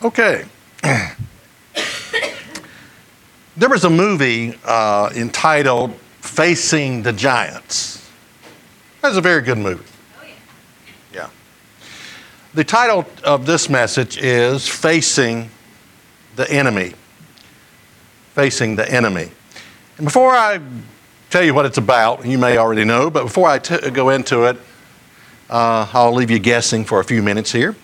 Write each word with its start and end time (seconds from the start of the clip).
Okay. 0.00 0.44
there 3.56 3.68
was 3.68 3.82
a 3.82 3.90
movie 3.90 4.56
uh, 4.64 5.10
entitled 5.14 5.92
Facing 6.20 7.02
the 7.02 7.12
Giants. 7.12 8.08
That 9.02 9.08
was 9.08 9.16
a 9.16 9.20
very 9.20 9.42
good 9.42 9.58
movie. 9.58 9.84
Yeah. 11.12 11.30
The 12.54 12.62
title 12.62 13.06
of 13.24 13.44
this 13.44 13.68
message 13.68 14.18
is 14.18 14.68
Facing 14.68 15.50
the 16.36 16.48
Enemy. 16.48 16.92
Facing 18.34 18.76
the 18.76 18.88
Enemy. 18.88 19.32
And 19.96 20.04
before 20.06 20.30
I 20.30 20.60
tell 21.30 21.42
you 21.42 21.54
what 21.54 21.66
it's 21.66 21.78
about, 21.78 22.24
you 22.24 22.38
may 22.38 22.56
already 22.56 22.84
know, 22.84 23.10
but 23.10 23.24
before 23.24 23.48
I 23.48 23.58
t- 23.58 23.90
go 23.90 24.10
into 24.10 24.44
it, 24.44 24.56
uh, 25.50 25.88
I'll 25.92 26.14
leave 26.14 26.30
you 26.30 26.38
guessing 26.38 26.84
for 26.84 27.00
a 27.00 27.04
few 27.04 27.20
minutes 27.20 27.50
here. 27.50 27.74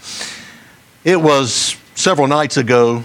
It 1.03 1.21
was 1.21 1.77
several 1.95 2.27
nights 2.27 2.57
ago, 2.57 3.03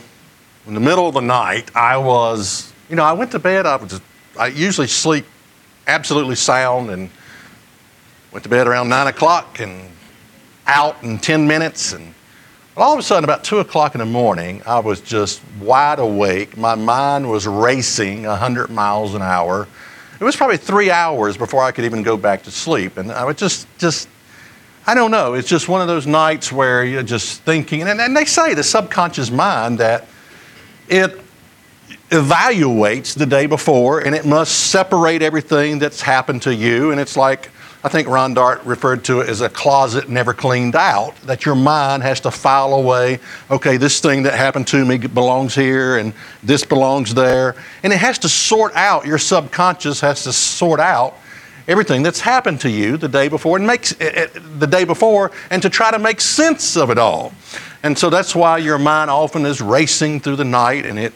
in 0.67 0.73
the 0.73 0.79
middle 0.79 1.07
of 1.07 1.13
the 1.13 1.21
night, 1.21 1.73
I 1.75 1.97
was, 1.97 2.73
you 2.89 2.95
know, 2.95 3.03
I 3.03 3.13
went 3.13 3.31
to 3.31 3.39
bed. 3.39 3.65
I 3.65 3.75
was, 3.77 4.01
I 4.37 4.47
usually 4.47 4.87
sleep 4.87 5.25
absolutely 5.87 6.35
sound 6.35 6.89
and 6.89 7.09
went 8.31 8.43
to 8.43 8.49
bed 8.49 8.67
around 8.67 8.89
nine 8.89 9.07
o'clock 9.07 9.59
and 9.59 9.89
out 10.67 11.01
in 11.03 11.17
10 11.17 11.47
minutes. 11.47 11.93
And 11.93 12.13
all 12.77 12.93
of 12.93 12.99
a 12.99 13.03
sudden, 13.03 13.23
about 13.23 13.43
two 13.43 13.59
o'clock 13.59 13.95
in 13.95 13.99
the 13.99 14.05
morning, 14.05 14.61
I 14.65 14.79
was 14.79 15.01
just 15.01 15.41
wide 15.59 15.99
awake. 15.99 16.57
My 16.57 16.75
mind 16.75 17.29
was 17.29 17.47
racing 17.47 18.23
100 18.23 18.69
miles 18.69 19.15
an 19.15 19.21
hour. 19.21 19.67
It 20.19 20.23
was 20.23 20.35
probably 20.35 20.57
three 20.57 20.91
hours 20.91 21.37
before 21.37 21.63
I 21.63 21.71
could 21.71 21.85
even 21.85 22.03
go 22.03 22.17
back 22.17 22.43
to 22.43 22.51
sleep. 22.51 22.97
And 22.97 23.11
I 23.11 23.23
was 23.23 23.37
just, 23.37 23.67
just 23.77 24.07
I 24.89 24.95
don't 24.95 25.11
know. 25.11 25.35
It's 25.35 25.47
just 25.47 25.69
one 25.69 25.81
of 25.81 25.87
those 25.87 26.07
nights 26.07 26.51
where 26.51 26.83
you're 26.83 27.03
just 27.03 27.43
thinking, 27.43 27.83
and, 27.83 28.01
and 28.01 28.17
they 28.17 28.25
say 28.25 28.55
the 28.55 28.63
subconscious 28.63 29.29
mind 29.29 29.77
that 29.77 30.07
it 30.87 31.21
evaluates 32.09 33.15
the 33.15 33.27
day 33.27 33.45
before 33.45 33.99
and 33.99 34.15
it 34.15 34.25
must 34.25 34.71
separate 34.71 35.21
everything 35.21 35.77
that's 35.77 36.01
happened 36.01 36.41
to 36.41 36.55
you. 36.55 36.89
And 36.89 36.99
it's 36.99 37.15
like, 37.15 37.51
I 37.83 37.89
think 37.89 38.07
Ron 38.07 38.33
Dart 38.33 38.63
referred 38.65 39.03
to 39.05 39.21
it 39.21 39.29
as 39.29 39.41
a 39.41 39.49
closet 39.49 40.09
never 40.09 40.33
cleaned 40.33 40.75
out, 40.75 41.15
that 41.17 41.45
your 41.45 41.53
mind 41.53 42.01
has 42.01 42.19
to 42.21 42.31
file 42.31 42.73
away, 42.73 43.19
okay, 43.51 43.77
this 43.77 43.99
thing 43.99 44.23
that 44.23 44.33
happened 44.33 44.65
to 44.69 44.83
me 44.83 44.97
belongs 44.97 45.53
here 45.53 45.99
and 45.99 46.13
this 46.41 46.65
belongs 46.65 47.13
there. 47.13 47.55
And 47.83 47.93
it 47.93 47.99
has 47.99 48.17
to 48.17 48.27
sort 48.27 48.73
out, 48.73 49.05
your 49.05 49.19
subconscious 49.19 50.01
has 50.01 50.23
to 50.23 50.33
sort 50.33 50.79
out 50.79 51.15
everything 51.69 52.03
that's 52.03 52.19
happened 52.19 52.59
to 52.61 52.69
you 52.69 52.97
the 52.97 53.07
day 53.07 53.29
before 53.29 53.55
and 53.55 53.65
makes 53.65 53.93
eh, 54.01 54.09
eh, 54.13 54.27
the 54.57 54.67
day 54.67 54.83
before 54.83 55.31
and 55.51 55.61
to 55.61 55.69
try 55.69 55.91
to 55.91 55.99
make 55.99 56.19
sense 56.19 56.75
of 56.75 56.89
it 56.89 56.97
all. 56.97 57.31
And 57.83 57.97
so 57.97 58.09
that's 58.09 58.35
why 58.35 58.57
your 58.57 58.79
mind 58.79 59.09
often 59.09 59.45
is 59.45 59.61
racing 59.61 60.19
through 60.19 60.35
the 60.35 60.45
night 60.45 60.85
and 60.85 60.99
it 60.99 61.13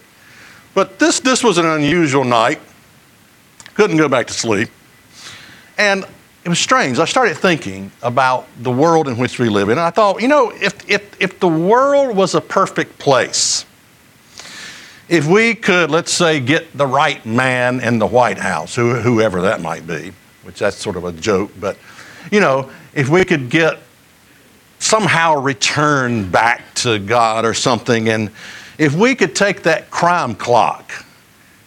but 0.76 1.00
this 1.00 1.20
this 1.20 1.44
was 1.44 1.58
an 1.58 1.66
unusual 1.66 2.24
night. 2.24 2.60
Couldn't 3.74 3.98
go 3.98 4.08
back 4.08 4.28
to 4.28 4.34
sleep. 4.34 4.70
And 5.78 6.06
it 6.44 6.50
was 6.50 6.60
strange. 6.60 7.00
I 7.00 7.06
started 7.06 7.38
thinking 7.38 7.92
about 8.02 8.48
the 8.62 8.72
world 8.72 9.08
in 9.08 9.18
which 9.18 9.40
we 9.40 9.50
live 9.50 9.70
in. 9.70 9.74
And 9.74 9.82
I 9.82 9.90
thought, 9.90 10.22
you 10.22 10.28
know, 10.28 10.52
if, 10.52 10.90
if, 10.90 11.22
if 11.22 11.40
the 11.40 11.48
world 11.48 12.16
was 12.16 12.36
a 12.36 12.42
perfect 12.42 13.00
place, 13.00 13.66
if 15.08 15.26
we 15.26 15.56
could, 15.56 15.90
let's 15.90 16.12
say, 16.12 16.40
get 16.40 16.78
the 16.78 16.86
right 16.86 17.26
man 17.26 17.80
in 17.80 17.98
the 17.98 18.06
White 18.06 18.38
House, 18.38 18.76
whoever 18.76 19.42
that 19.44 19.62
might 19.62 19.88
be, 19.88 20.12
which 20.44 20.60
that's 20.60 20.78
sort 20.78 20.96
of 20.96 21.06
a 21.06 21.12
joke, 21.12 21.52
but 21.60 21.78
you 22.32 22.40
know, 22.40 22.70
if 22.94 23.10
we 23.10 23.26
could 23.26 23.50
get 23.50 23.80
somehow 24.80 25.40
return 25.42 26.30
back 26.30 26.74
to 26.76 27.00
God 27.00 27.46
or 27.46 27.54
something, 27.54 28.10
and 28.10 28.30
if 28.78 28.94
we 28.94 29.16
could 29.16 29.36
take 29.36 29.64
that 29.64 29.90
crime 29.90 30.36
clock 30.36 30.92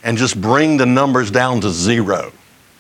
and 0.03 0.17
just 0.17 0.41
bring 0.41 0.77
the 0.77 0.87
numbers 0.87 1.31
down 1.31 1.61
to 1.63 1.71
zero, 1.71 2.33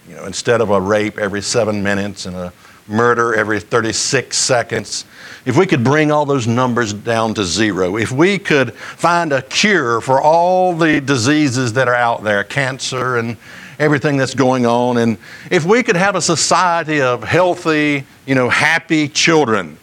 you 0.09 0.15
know, 0.15 0.25
instead 0.27 0.61
of 0.61 0.71
a 0.71 0.81
rape 0.81 1.19
every 1.19 1.43
seven 1.43 1.83
minutes 1.83 2.27
and 2.27 2.37
a 2.37 2.53
murder 2.87 3.35
every 3.35 3.59
36 3.59 4.37
seconds, 4.37 5.05
if 5.45 5.57
we 5.57 5.67
could 5.67 5.83
bring 5.83 6.13
all 6.13 6.25
those 6.25 6.47
numbers 6.47 6.93
down 6.93 7.35
to 7.35 7.45
zero, 7.45 7.97
if 7.97 8.13
we 8.13 8.39
could 8.39 8.75
find 8.75 9.33
a 9.33 9.43
cure 9.43 10.01
for 10.01 10.21
all 10.21 10.73
the 10.75 11.01
diseases 11.01 11.73
that 11.73 11.89
are 11.89 11.95
out 11.95 12.23
there, 12.23 12.45
cancer 12.45 13.17
and 13.17 13.37
everything 13.79 14.17
that's 14.17 14.35
going 14.35 14.67
on. 14.67 14.99
And 14.99 15.19
if 15.51 15.65
we 15.65 15.83
could 15.83 15.97
have 15.97 16.17
a 16.17 16.23
society 16.23 17.01
of 17.01 17.23
healthy, 17.25 18.05
you 18.27 18.35
know, 18.35 18.49
happy 18.49 19.09
children, 19.09 19.79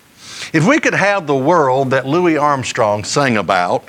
if 0.51 0.67
we 0.67 0.79
could 0.79 0.93
have 0.93 1.27
the 1.27 1.35
world 1.35 1.91
that 1.91 2.05
Louis 2.05 2.37
Armstrong 2.37 3.03
sang 3.03 3.37
about, 3.37 3.85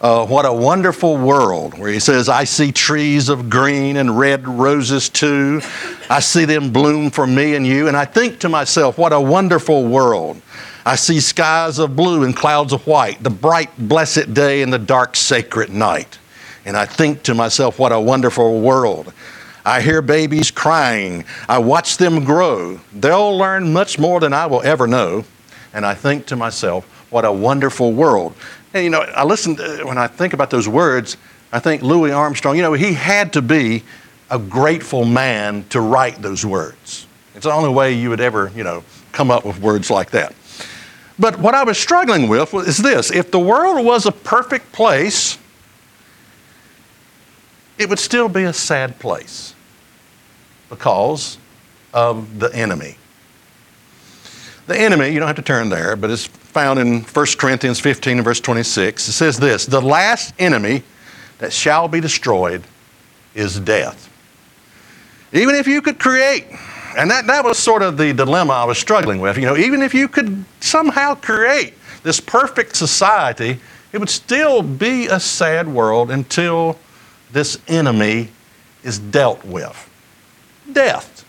uh, 0.00 0.26
what 0.26 0.44
a 0.44 0.52
wonderful 0.52 1.16
world, 1.16 1.78
where 1.78 1.90
he 1.90 1.98
says, 2.00 2.28
I 2.28 2.44
see 2.44 2.70
trees 2.70 3.28
of 3.30 3.48
green 3.48 3.96
and 3.96 4.18
red 4.18 4.46
roses 4.46 5.08
too. 5.08 5.62
I 6.10 6.20
see 6.20 6.44
them 6.44 6.70
bloom 6.70 7.10
for 7.10 7.26
me 7.26 7.54
and 7.54 7.66
you. 7.66 7.88
And 7.88 7.96
I 7.96 8.04
think 8.04 8.38
to 8.40 8.48
myself, 8.48 8.98
what 8.98 9.12
a 9.12 9.20
wonderful 9.20 9.84
world. 9.84 10.40
I 10.84 10.96
see 10.96 11.18
skies 11.18 11.78
of 11.78 11.96
blue 11.96 12.24
and 12.24 12.36
clouds 12.36 12.72
of 12.72 12.86
white, 12.86 13.22
the 13.22 13.30
bright, 13.30 13.70
blessed 13.78 14.34
day 14.34 14.62
and 14.62 14.72
the 14.72 14.78
dark, 14.78 15.16
sacred 15.16 15.70
night. 15.70 16.18
And 16.66 16.76
I 16.76 16.84
think 16.84 17.22
to 17.22 17.34
myself, 17.34 17.78
what 17.78 17.92
a 17.92 18.00
wonderful 18.00 18.60
world. 18.60 19.14
I 19.64 19.80
hear 19.80 20.02
babies 20.02 20.50
crying. 20.50 21.24
I 21.48 21.58
watch 21.58 21.96
them 21.96 22.24
grow. 22.24 22.80
They'll 22.92 23.38
learn 23.38 23.72
much 23.72 23.98
more 23.98 24.20
than 24.20 24.32
I 24.32 24.46
will 24.46 24.62
ever 24.62 24.86
know. 24.86 25.24
And 25.72 25.86
I 25.86 25.94
think 25.94 26.26
to 26.26 26.36
myself, 26.36 26.84
what 27.10 27.24
a 27.24 27.32
wonderful 27.32 27.92
world. 27.92 28.34
And 28.74 28.84
you 28.84 28.90
know, 28.90 29.00
I 29.00 29.24
listen, 29.24 29.56
to, 29.56 29.82
when 29.84 29.96
I 29.96 30.08
think 30.08 30.32
about 30.32 30.50
those 30.50 30.68
words, 30.68 31.16
I 31.52 31.60
think 31.60 31.82
Louis 31.82 32.10
Armstrong, 32.10 32.56
you 32.56 32.62
know, 32.62 32.72
he 32.72 32.92
had 32.92 33.32
to 33.34 33.42
be 33.42 33.84
a 34.30 34.38
grateful 34.38 35.04
man 35.04 35.64
to 35.68 35.80
write 35.80 36.20
those 36.20 36.44
words. 36.44 37.06
It's 37.36 37.44
the 37.44 37.52
only 37.52 37.70
way 37.70 37.92
you 37.92 38.10
would 38.10 38.20
ever, 38.20 38.50
you 38.56 38.64
know, 38.64 38.82
come 39.12 39.30
up 39.30 39.44
with 39.44 39.60
words 39.60 39.88
like 39.88 40.10
that. 40.10 40.34
But 41.18 41.38
what 41.38 41.54
I 41.54 41.64
was 41.64 41.78
struggling 41.78 42.28
with 42.28 42.52
is 42.54 42.78
this 42.78 43.10
if 43.10 43.30
the 43.30 43.38
world 43.38 43.84
was 43.84 44.04
a 44.06 44.12
perfect 44.12 44.72
place, 44.72 45.38
it 47.78 47.88
would 47.88 47.98
still 47.98 48.28
be 48.28 48.44
a 48.44 48.52
sad 48.52 48.98
place 48.98 49.54
because 50.68 51.38
of 51.92 52.38
the 52.38 52.54
enemy. 52.54 52.96
The 54.66 54.78
enemy, 54.78 55.10
you 55.10 55.20
don't 55.20 55.28
have 55.28 55.36
to 55.36 55.42
turn 55.42 55.68
there, 55.68 55.94
but 55.94 56.10
it's 56.10 56.26
found 56.26 56.78
in 56.78 57.02
1 57.02 57.26
Corinthians 57.38 57.78
15 57.78 58.18
and 58.18 58.24
verse 58.24 58.40
26. 58.40 59.08
It 59.08 59.12
says 59.12 59.38
this 59.38 59.66
The 59.66 59.80
last 59.80 60.34
enemy 60.38 60.82
that 61.38 61.52
shall 61.52 61.86
be 61.86 62.00
destroyed 62.00 62.62
is 63.34 63.60
death. 63.60 64.10
Even 65.32 65.54
if 65.54 65.66
you 65.66 65.82
could 65.82 65.98
create, 65.98 66.46
and 66.96 67.10
that, 67.10 67.26
that 67.26 67.44
was 67.44 67.58
sort 67.58 67.82
of 67.82 67.96
the 67.98 68.12
dilemma 68.12 68.54
I 68.54 68.64
was 68.64 68.78
struggling 68.78 69.20
with, 69.20 69.36
you 69.36 69.44
know, 69.44 69.56
even 69.56 69.82
if 69.82 69.94
you 69.94 70.08
could 70.08 70.44
somehow 70.60 71.14
create 71.14 71.74
this 72.02 72.20
perfect 72.20 72.74
society, 72.74 73.60
it 73.92 73.98
would 73.98 74.08
still 74.08 74.62
be 74.62 75.06
a 75.06 75.20
sad 75.20 75.68
world 75.68 76.10
until 76.10 76.78
this 77.32 77.58
enemy 77.68 78.28
is 78.82 78.98
dealt 78.98 79.44
with 79.44 79.90
death. 80.72 81.24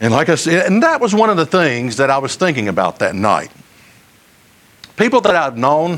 And 0.00 0.12
like 0.12 0.28
I 0.28 0.34
said, 0.34 0.66
and 0.66 0.82
that 0.82 1.00
was 1.00 1.14
one 1.14 1.30
of 1.30 1.36
the 1.36 1.46
things 1.46 1.96
that 1.96 2.10
I 2.10 2.18
was 2.18 2.36
thinking 2.36 2.68
about 2.68 2.98
that 2.98 3.14
night. 3.14 3.50
People 4.96 5.20
that 5.22 5.34
I've 5.34 5.56
known, 5.56 5.92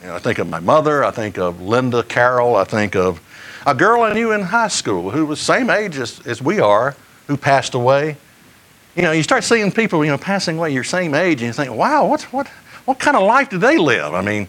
you 0.00 0.06
know, 0.06 0.14
I 0.14 0.18
think 0.18 0.38
of 0.38 0.48
my 0.48 0.60
mother, 0.60 1.04
I 1.04 1.10
think 1.10 1.38
of 1.38 1.60
Linda 1.60 2.02
Carroll, 2.02 2.56
I 2.56 2.64
think 2.64 2.94
of 2.96 3.20
a 3.66 3.74
girl 3.74 4.02
I 4.02 4.12
knew 4.12 4.32
in 4.32 4.40
high 4.40 4.68
school 4.68 5.10
who 5.10 5.26
was 5.26 5.40
same 5.40 5.68
age 5.68 5.98
as, 5.98 6.24
as 6.26 6.40
we 6.40 6.60
are, 6.60 6.96
who 7.26 7.36
passed 7.36 7.74
away. 7.74 8.16
You 8.96 9.02
know, 9.02 9.12
you 9.12 9.22
start 9.22 9.44
seeing 9.44 9.70
people, 9.70 10.04
you 10.04 10.10
know, 10.10 10.18
passing 10.18 10.58
away 10.58 10.72
your 10.72 10.84
same 10.84 11.14
age, 11.14 11.42
and 11.42 11.46
you 11.46 11.52
think, 11.52 11.72
wow, 11.74 12.06
what, 12.06 12.22
what, 12.32 12.48
what 12.86 12.98
kind 12.98 13.16
of 13.16 13.22
life 13.22 13.50
did 13.50 13.60
they 13.60 13.78
live? 13.78 14.14
I 14.14 14.22
mean, 14.22 14.48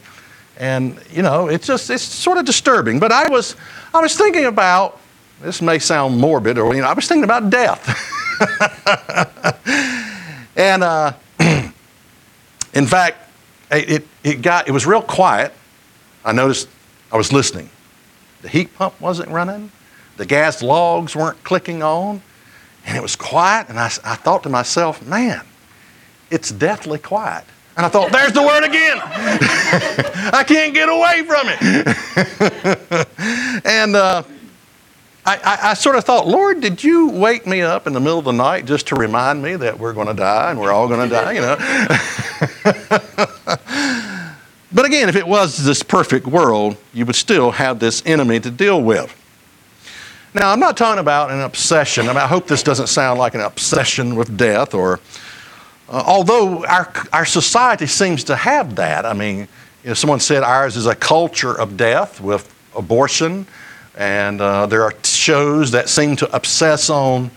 and 0.61 1.01
you 1.09 1.23
know, 1.23 1.47
it's 1.47 1.65
just 1.65 1.89
it's 1.89 2.03
sort 2.03 2.37
of 2.37 2.45
disturbing. 2.45 2.99
But 2.99 3.11
I 3.11 3.27
was 3.27 3.55
I 3.93 3.99
was 3.99 4.15
thinking 4.15 4.45
about 4.45 4.99
this 5.41 5.59
may 5.59 5.79
sound 5.79 6.19
morbid, 6.19 6.59
or 6.59 6.75
you 6.75 6.81
know, 6.81 6.87
I 6.87 6.93
was 6.93 7.07
thinking 7.07 7.23
about 7.23 7.49
death. 7.49 7.83
and 10.55 10.83
uh, 10.83 11.13
in 12.73 12.85
fact, 12.85 13.27
it, 13.71 14.07
it 14.23 14.43
got 14.43 14.67
it 14.67 14.71
was 14.71 14.85
real 14.85 15.01
quiet. 15.01 15.51
I 16.23 16.31
noticed 16.31 16.69
I 17.11 17.17
was 17.17 17.33
listening. 17.33 17.71
The 18.43 18.49
heat 18.49 18.75
pump 18.75 19.01
wasn't 19.01 19.29
running. 19.29 19.71
The 20.17 20.27
gas 20.27 20.61
logs 20.61 21.15
weren't 21.15 21.43
clicking 21.43 21.81
on. 21.81 22.21
And 22.85 22.95
it 22.95 23.01
was 23.01 23.15
quiet. 23.15 23.69
And 23.69 23.79
I, 23.79 23.85
I 24.03 24.15
thought 24.15 24.43
to 24.43 24.49
myself, 24.49 25.05
man, 25.05 25.41
it's 26.29 26.51
deathly 26.51 26.99
quiet. 26.99 27.45
And 27.77 27.85
I 27.85 27.89
thought, 27.89 28.11
there's 28.11 28.33
the 28.33 28.41
word 28.41 28.63
again. 28.63 28.99
I 30.33 30.43
can't 30.45 30.73
get 30.73 30.89
away 30.89 31.23
from 31.23 31.47
it. 31.49 31.61
and 33.65 33.95
uh, 33.95 34.23
I, 35.25 35.37
I, 35.37 35.59
I, 35.69 35.73
sort 35.73 35.95
of 35.95 36.03
thought, 36.03 36.27
Lord, 36.27 36.59
did 36.59 36.83
you 36.83 37.09
wake 37.09 37.47
me 37.47 37.61
up 37.61 37.87
in 37.87 37.93
the 37.93 37.99
middle 37.99 38.19
of 38.19 38.25
the 38.25 38.33
night 38.33 38.65
just 38.65 38.87
to 38.87 38.95
remind 38.95 39.41
me 39.41 39.55
that 39.55 39.79
we're 39.79 39.93
going 39.93 40.07
to 40.07 40.13
die 40.13 40.51
and 40.51 40.59
we're 40.59 40.71
all 40.71 40.87
going 40.87 41.09
to 41.09 41.15
die, 41.15 41.31
you 41.31 41.41
know? 41.41 41.57
But 44.73 44.85
again, 44.85 45.09
if 45.09 45.15
it 45.15 45.27
was 45.27 45.57
this 45.65 45.83
perfect 45.83 46.25
world, 46.25 46.77
you 46.93 47.05
would 47.05 47.15
still 47.15 47.51
have 47.51 47.79
this 47.79 48.01
enemy 48.05 48.39
to 48.39 48.49
deal 48.49 48.81
with. 48.81 49.17
Now, 50.33 50.51
I'm 50.51 50.61
not 50.61 50.77
talking 50.77 50.99
about 50.99 51.29
an 51.29 51.41
obsession. 51.41 52.05
I, 52.05 52.09
mean, 52.09 52.17
I 52.17 52.27
hope 52.27 52.47
this 52.47 52.63
doesn't 52.63 52.87
sound 52.87 53.19
like 53.19 53.35
an 53.35 53.41
obsession 53.41 54.15
with 54.15 54.37
death, 54.37 54.73
or 54.73 55.01
uh, 55.91 56.03
although 56.07 56.65
our, 56.65 56.91
our 57.11 57.25
society 57.25 57.85
seems 57.85 58.23
to 58.23 58.35
have 58.35 58.77
that. 58.77 59.05
I 59.05 59.11
mean, 59.11 59.39
you 59.83 59.89
know, 59.89 59.93
someone 59.93 60.21
said 60.21 60.41
ours 60.41 60.77
is 60.77 60.85
a 60.85 60.95
culture 60.95 61.53
of 61.53 61.75
death 61.75 62.21
with 62.21 62.51
abortion, 62.75 63.45
and 63.97 64.39
uh, 64.39 64.67
there 64.67 64.83
are 64.83 64.93
shows 65.03 65.71
that 65.71 65.89
seem 65.89 66.15
to 66.15 66.33
obsess 66.33 66.89
on, 66.89 67.29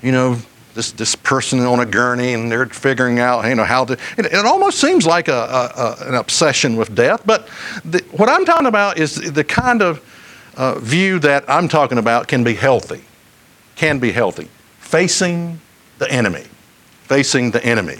you 0.00 0.12
know, 0.12 0.38
this, 0.74 0.92
this 0.92 1.16
person 1.16 1.58
on 1.60 1.80
a 1.80 1.86
gurney 1.86 2.34
and 2.34 2.52
they're 2.52 2.66
figuring 2.66 3.18
out 3.18 3.44
you 3.48 3.56
know 3.56 3.64
how 3.64 3.84
to 3.84 3.94
it, 4.16 4.26
it 4.26 4.46
almost 4.46 4.80
seems 4.80 5.04
like 5.04 5.26
a, 5.26 5.32
a, 5.32 6.04
a, 6.04 6.08
an 6.08 6.14
obsession 6.14 6.76
with 6.76 6.94
death 6.94 7.20
but 7.26 7.48
the, 7.84 7.98
what 8.12 8.28
i'm 8.28 8.44
talking 8.44 8.68
about 8.68 8.96
is 8.96 9.16
the 9.32 9.42
kind 9.42 9.82
of 9.82 10.00
uh, 10.56 10.78
view 10.78 11.18
that 11.18 11.44
i'm 11.48 11.66
talking 11.66 11.98
about 11.98 12.28
can 12.28 12.44
be 12.44 12.54
healthy 12.54 13.02
can 13.74 13.98
be 13.98 14.12
healthy 14.12 14.48
facing 14.78 15.60
the 15.98 16.08
enemy 16.12 16.44
facing 17.08 17.50
the 17.50 17.64
enemy 17.64 17.98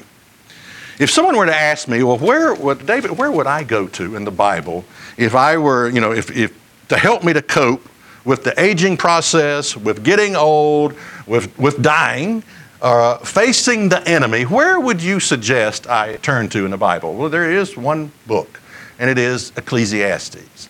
if 0.99 1.11
someone 1.11 1.37
were 1.37 1.47
to 1.47 1.55
ask 1.55 1.89
me 1.89 2.03
well 2.03 2.19
where 2.19 2.55
would 2.55 2.87
david 2.87 3.11
where 3.11 3.33
would 3.33 3.47
i 3.47 3.63
go 3.63 3.87
to 3.87 4.15
in 4.17 4.25
the 4.25 4.31
bible 4.31 4.85
if 5.17 5.35
i 5.35 5.57
were 5.57 5.89
you 5.89 6.01
know 6.01 6.13
if, 6.13 6.31
if 6.37 6.53
to 6.89 6.97
help 6.97 7.25
me 7.25 7.33
to 7.33 7.43
cope 7.43 7.87
with 8.25 8.45
the 8.45 8.59
aging 8.61 8.97
process 8.97 9.77
with 9.77 10.05
getting 10.05 10.37
old 10.37 10.95
with, 11.27 11.57
with 11.59 11.83
dying 11.83 12.43
uh, 12.81 13.19
facing 13.19 13.89
the 13.89 14.07
enemy, 14.09 14.45
where 14.45 14.79
would 14.79 15.03
you 15.03 15.21
suggest 15.21 15.89
I 15.89 16.17
turn 16.17 16.49
to 16.51 16.65
in 16.65 16.71
the 16.71 16.77
Bible? 16.77 17.15
Well, 17.15 17.29
there 17.29 17.51
is 17.51 17.77
one 17.77 18.13
book, 18.27 18.61
and 18.99 19.11
it 19.11 19.19
is 19.19 19.53
Ecclesiastes. 19.57 20.69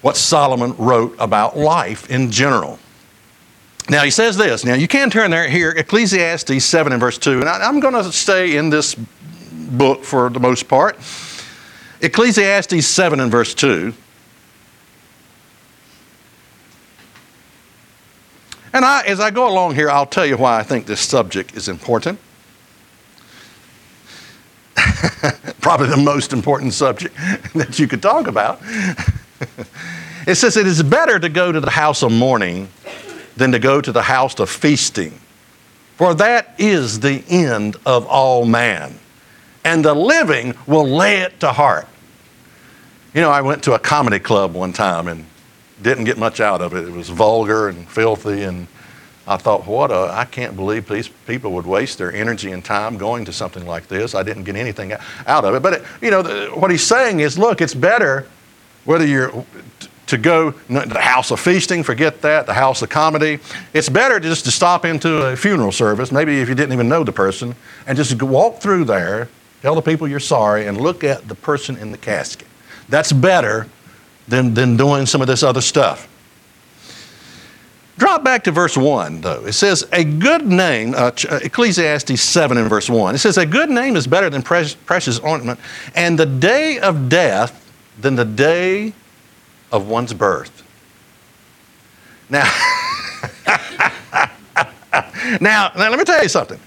What 0.00 0.16
Solomon 0.16 0.74
wrote 0.76 1.14
about 1.18 1.56
life 1.56 2.10
in 2.10 2.30
general. 2.30 2.78
Now 3.88 4.02
he 4.02 4.10
says 4.10 4.36
this. 4.36 4.64
Now 4.64 4.74
you 4.74 4.88
can 4.88 5.10
turn 5.10 5.30
there 5.30 5.48
here, 5.48 5.70
Ecclesiastes 5.70 6.64
7 6.64 6.92
and 6.92 7.00
verse 7.00 7.18
2. 7.18 7.40
And 7.40 7.48
I, 7.48 7.68
I'm 7.68 7.80
going 7.80 7.94
to 7.94 8.10
stay 8.12 8.56
in 8.56 8.70
this 8.70 8.94
book 8.94 10.04
for 10.04 10.30
the 10.30 10.40
most 10.40 10.68
part. 10.68 10.96
Ecclesiastes 12.00 12.86
7 12.86 13.20
and 13.20 13.30
verse 13.30 13.54
2. 13.54 13.92
And 18.72 18.84
I, 18.84 19.02
as 19.02 19.20
I 19.20 19.30
go 19.30 19.48
along 19.48 19.74
here, 19.76 19.90
I'll 19.90 20.06
tell 20.06 20.26
you 20.26 20.36
why 20.36 20.58
I 20.58 20.62
think 20.62 20.86
this 20.86 21.00
subject 21.00 21.54
is 21.54 21.68
important. 21.68 22.18
Probably 25.60 25.88
the 25.88 25.96
most 25.96 26.32
important 26.32 26.72
subject 26.72 27.14
that 27.54 27.78
you 27.78 27.86
could 27.86 28.02
talk 28.02 28.26
about. 28.26 28.60
it 30.26 30.34
says, 30.34 30.56
It 30.56 30.66
is 30.66 30.82
better 30.82 31.18
to 31.18 31.28
go 31.28 31.52
to 31.52 31.60
the 31.60 31.70
house 31.70 32.02
of 32.02 32.10
mourning 32.10 32.68
than 33.36 33.52
to 33.52 33.58
go 33.58 33.80
to 33.80 33.92
the 33.92 34.02
house 34.02 34.38
of 34.38 34.48
feasting, 34.50 35.18
for 35.96 36.14
that 36.14 36.54
is 36.58 37.00
the 37.00 37.24
end 37.28 37.76
of 37.86 38.06
all 38.06 38.44
man, 38.44 38.98
and 39.64 39.84
the 39.84 39.94
living 39.94 40.54
will 40.66 40.86
lay 40.86 41.18
it 41.18 41.40
to 41.40 41.52
heart. 41.52 41.88
You 43.12 43.20
know, 43.20 43.30
I 43.30 43.42
went 43.42 43.62
to 43.64 43.74
a 43.74 43.78
comedy 43.78 44.18
club 44.18 44.54
one 44.54 44.72
time, 44.72 45.08
and 45.08 45.24
didn't 45.82 46.04
get 46.04 46.18
much 46.18 46.40
out 46.40 46.60
of 46.60 46.74
it. 46.74 46.84
It 46.88 46.92
was 46.92 47.08
vulgar 47.10 47.68
and 47.68 47.88
filthy, 47.88 48.42
and 48.42 48.66
I 49.26 49.36
thought, 49.36 49.66
what 49.66 49.90
a, 49.90 50.10
I 50.12 50.24
can't 50.24 50.56
believe 50.56 50.88
these 50.88 51.08
people 51.08 51.52
would 51.52 51.66
waste 51.66 51.98
their 51.98 52.12
energy 52.12 52.52
and 52.52 52.64
time 52.64 52.96
going 52.98 53.24
to 53.26 53.32
something 53.32 53.66
like 53.66 53.88
this. 53.88 54.14
I 54.14 54.22
didn't 54.22 54.44
get 54.44 54.56
anything 54.56 54.92
out 55.26 55.44
of 55.44 55.54
it. 55.54 55.62
But, 55.62 55.72
it, 55.74 55.84
you 56.00 56.10
know, 56.10 56.22
the, 56.22 56.48
what 56.48 56.70
he's 56.70 56.82
saying 56.82 57.20
is, 57.20 57.38
look, 57.38 57.60
it's 57.60 57.74
better 57.74 58.26
whether 58.84 59.06
you're 59.06 59.32
to 60.06 60.18
go 60.18 60.50
to 60.50 60.58
the 60.68 61.00
house 61.00 61.30
of 61.30 61.40
feasting, 61.40 61.82
forget 61.82 62.20
that, 62.22 62.46
the 62.46 62.54
house 62.54 62.82
of 62.82 62.90
comedy. 62.90 63.38
It's 63.72 63.88
better 63.88 64.20
just 64.20 64.44
to 64.44 64.50
stop 64.50 64.84
into 64.84 65.26
a 65.26 65.36
funeral 65.36 65.72
service, 65.72 66.12
maybe 66.12 66.40
if 66.40 66.48
you 66.48 66.54
didn't 66.54 66.72
even 66.72 66.88
know 66.88 67.04
the 67.04 67.12
person, 67.12 67.54
and 67.86 67.96
just 67.96 68.22
walk 68.22 68.60
through 68.60 68.84
there, 68.84 69.28
tell 69.62 69.74
the 69.74 69.82
people 69.82 70.06
you're 70.06 70.20
sorry, 70.20 70.66
and 70.66 70.80
look 70.80 71.04
at 71.04 71.26
the 71.28 71.34
person 71.34 71.76
in 71.76 71.90
the 71.90 71.98
casket. 71.98 72.48
That's 72.88 73.12
better 73.12 73.66
than, 74.28 74.54
than 74.54 74.76
doing 74.76 75.06
some 75.06 75.20
of 75.20 75.26
this 75.26 75.42
other 75.42 75.60
stuff. 75.60 76.08
Drop 77.96 78.24
back 78.24 78.42
to 78.44 78.50
verse 78.50 78.76
1, 78.76 79.20
though. 79.20 79.46
It 79.46 79.52
says, 79.52 79.86
A 79.92 80.02
good 80.02 80.46
name, 80.46 80.94
uh, 80.94 81.12
uh 81.30 81.40
Ecclesiastes 81.42 82.20
7 82.20 82.58
and 82.58 82.68
verse 82.68 82.90
1, 82.90 83.14
it 83.14 83.18
says, 83.18 83.38
A 83.38 83.46
good 83.46 83.70
name 83.70 83.94
is 83.94 84.06
better 84.06 84.28
than 84.28 84.42
precious 84.42 85.18
ornament, 85.20 85.60
and 85.94 86.18
the 86.18 86.26
day 86.26 86.80
of 86.80 87.08
death 87.08 87.60
than 88.00 88.16
the 88.16 88.24
day 88.24 88.92
of 89.74 89.88
one's 89.88 90.14
birth. 90.14 90.62
Now, 92.30 92.44
now, 95.40 95.72
now, 95.74 95.90
let 95.90 95.98
me 95.98 96.04
tell 96.04 96.22
you 96.22 96.28
something. 96.28 96.60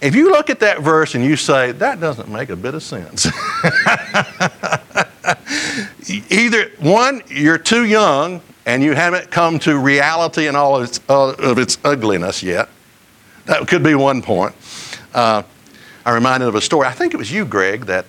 If 0.00 0.14
you 0.14 0.30
look 0.30 0.48
at 0.48 0.60
that 0.60 0.80
verse 0.80 1.16
and 1.16 1.24
you 1.24 1.34
say, 1.36 1.72
that 1.72 1.98
doesn't 1.98 2.28
make 2.28 2.50
a 2.50 2.56
bit 2.56 2.74
of 2.74 2.84
sense. 2.84 3.26
Either 6.30 6.70
one, 6.78 7.22
you're 7.26 7.58
too 7.58 7.84
young 7.84 8.40
and 8.64 8.82
you 8.84 8.94
haven't 8.94 9.32
come 9.32 9.58
to 9.58 9.76
reality 9.76 10.46
and 10.46 10.56
all 10.56 10.76
of 10.76 10.84
its, 10.84 11.00
uh, 11.08 11.30
of 11.30 11.58
its 11.58 11.78
ugliness 11.84 12.44
yet. 12.44 12.68
That 13.46 13.66
could 13.66 13.82
be 13.82 13.96
one 13.96 14.22
point. 14.22 14.54
Uh, 15.12 15.42
I'm 16.06 16.14
reminded 16.14 16.48
of 16.48 16.54
a 16.54 16.60
story. 16.60 16.86
I 16.86 16.92
think 16.92 17.12
it 17.12 17.16
was 17.16 17.32
you, 17.32 17.44
Greg, 17.44 17.86
that, 17.86 18.06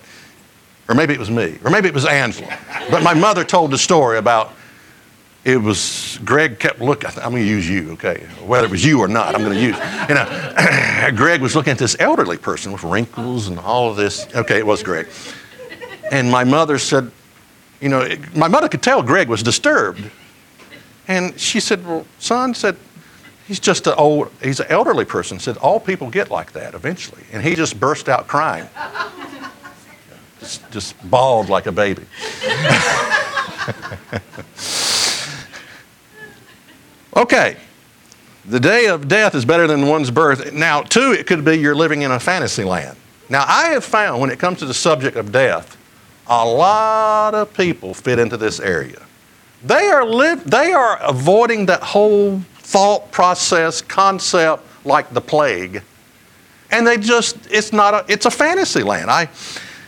or 0.92 0.94
maybe 0.94 1.14
it 1.14 1.18
was 1.18 1.30
me, 1.30 1.58
or 1.64 1.70
maybe 1.70 1.88
it 1.88 1.94
was 1.94 2.04
Angela. 2.04 2.54
But 2.90 3.02
my 3.02 3.14
mother 3.14 3.44
told 3.44 3.70
the 3.70 3.78
story 3.78 4.18
about 4.18 4.52
it 5.42 5.56
was 5.56 6.20
Greg 6.22 6.58
kept 6.58 6.82
looking. 6.82 7.08
I'm 7.16 7.30
going 7.30 7.42
to 7.42 7.48
use 7.48 7.66
you, 7.66 7.92
okay? 7.92 8.26
Whether 8.44 8.66
it 8.66 8.70
was 8.70 8.84
you 8.84 9.00
or 9.00 9.08
not, 9.08 9.34
I'm 9.34 9.40
going 9.40 9.54
to 9.54 9.60
use. 9.60 9.76
You 10.06 10.14
know, 10.16 11.12
Greg 11.16 11.40
was 11.40 11.56
looking 11.56 11.70
at 11.70 11.78
this 11.78 11.96
elderly 11.98 12.36
person 12.36 12.72
with 12.72 12.84
wrinkles 12.84 13.48
and 13.48 13.58
all 13.58 13.90
of 13.90 13.96
this. 13.96 14.26
Okay, 14.36 14.58
it 14.58 14.66
was 14.66 14.82
Greg. 14.82 15.08
And 16.12 16.30
my 16.30 16.44
mother 16.44 16.76
said, 16.76 17.10
you 17.80 17.88
know, 17.88 18.06
my 18.36 18.48
mother 18.48 18.68
could 18.68 18.82
tell 18.82 19.02
Greg 19.02 19.30
was 19.30 19.42
disturbed. 19.42 20.10
And 21.08 21.40
she 21.40 21.58
said, 21.58 21.86
well, 21.86 22.06
son, 22.18 22.52
said, 22.52 22.76
he's 23.48 23.58
just 23.58 23.86
an 23.86 23.94
old, 23.96 24.30
he's 24.42 24.60
an 24.60 24.66
elderly 24.68 25.06
person. 25.06 25.40
Said, 25.40 25.56
all 25.56 25.80
people 25.80 26.10
get 26.10 26.30
like 26.30 26.52
that 26.52 26.74
eventually. 26.74 27.22
And 27.32 27.42
he 27.42 27.54
just 27.54 27.80
burst 27.80 28.10
out 28.10 28.28
crying. 28.28 28.68
Just, 30.70 30.94
bawled 31.08 31.48
like 31.48 31.66
a 31.66 31.72
baby. 31.72 32.04
okay. 37.16 37.56
The 38.44 38.58
day 38.58 38.86
of 38.86 39.06
death 39.06 39.36
is 39.36 39.44
better 39.44 39.66
than 39.66 39.86
one's 39.86 40.10
birth. 40.10 40.52
Now, 40.52 40.82
two, 40.82 41.12
it 41.12 41.26
could 41.26 41.44
be 41.44 41.54
you're 41.54 41.76
living 41.76 42.02
in 42.02 42.10
a 42.10 42.18
fantasy 42.18 42.64
land. 42.64 42.96
Now, 43.28 43.44
I 43.46 43.68
have 43.68 43.84
found 43.84 44.20
when 44.20 44.30
it 44.30 44.38
comes 44.38 44.58
to 44.58 44.66
the 44.66 44.74
subject 44.74 45.16
of 45.16 45.30
death, 45.30 45.76
a 46.26 46.44
lot 46.44 47.34
of 47.34 47.54
people 47.54 47.94
fit 47.94 48.18
into 48.18 48.36
this 48.36 48.60
area. 48.60 49.00
They 49.64 49.86
are, 49.86 50.04
live, 50.04 50.48
they 50.48 50.72
are 50.72 50.98
avoiding 51.02 51.66
that 51.66 51.82
whole 51.82 52.40
thought 52.56 53.10
process 53.12 53.80
concept 53.80 54.64
like 54.84 55.10
the 55.10 55.20
plague. 55.20 55.82
And 56.70 56.86
they 56.86 56.96
just, 56.96 57.36
it's 57.50 57.72
not 57.72 57.94
a, 57.94 58.04
it's 58.08 58.26
a 58.26 58.30
fantasy 58.30 58.82
land. 58.82 59.10
I, 59.10 59.28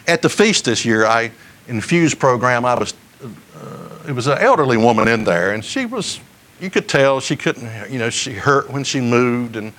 at 0.07 0.23
the 0.23 0.29
feast 0.29 0.65
this 0.65 0.85
year, 0.85 1.07
I, 1.07 1.31
infused 1.69 2.19
program, 2.19 2.65
I 2.65 2.75
was, 2.75 2.95
uh, 3.23 4.09
it 4.09 4.13
was 4.13 4.27
an 4.27 4.39
elderly 4.39 4.77
woman 4.77 5.09
in 5.09 5.25
there, 5.25 5.53
and 5.53 5.65
she 5.65 5.87
was, 5.87 6.21
you 6.61 6.71
could 6.71 6.89
tell 6.89 7.21
she 7.21 7.37
couldn't, 7.37 7.91
you 7.91 7.99
know, 7.99 8.11
she 8.11 8.33
hurt 8.33 8.71
when 8.71 8.85
she 8.85 9.01
moved, 9.01 9.57
and 9.57 9.73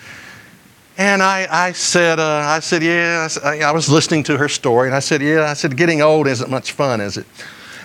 and 0.97 1.21
I, 1.21 1.45
I 1.51 1.71
said, 1.73 2.19
uh, 2.19 2.23
I 2.23 2.61
said, 2.61 2.81
yeah. 2.81 3.27
I, 3.43 3.59
I, 3.59 3.71
was 3.71 3.89
listening 3.89 4.23
to 4.23 4.37
her 4.37 4.47
story, 4.47 4.87
and 4.87 4.95
I 4.95 4.99
said, 4.99 5.21
yeah. 5.21 5.43
I 5.43 5.53
said, 5.53 5.75
getting 5.75 6.01
old 6.01 6.25
isn't 6.25 6.49
much 6.49 6.71
fun, 6.71 7.01
is 7.01 7.17
it? 7.17 7.25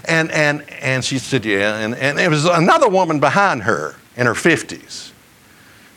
And 0.04 0.30
and 0.30 0.62
and 0.70 1.04
she 1.04 1.18
said, 1.18 1.44
yeah. 1.44 1.78
And 1.78 1.96
and 1.96 2.20
it 2.20 2.28
was 2.30 2.44
another 2.44 2.88
woman 2.88 3.18
behind 3.18 3.64
her 3.64 3.96
in 4.16 4.26
her 4.26 4.34
fifties, 4.36 5.12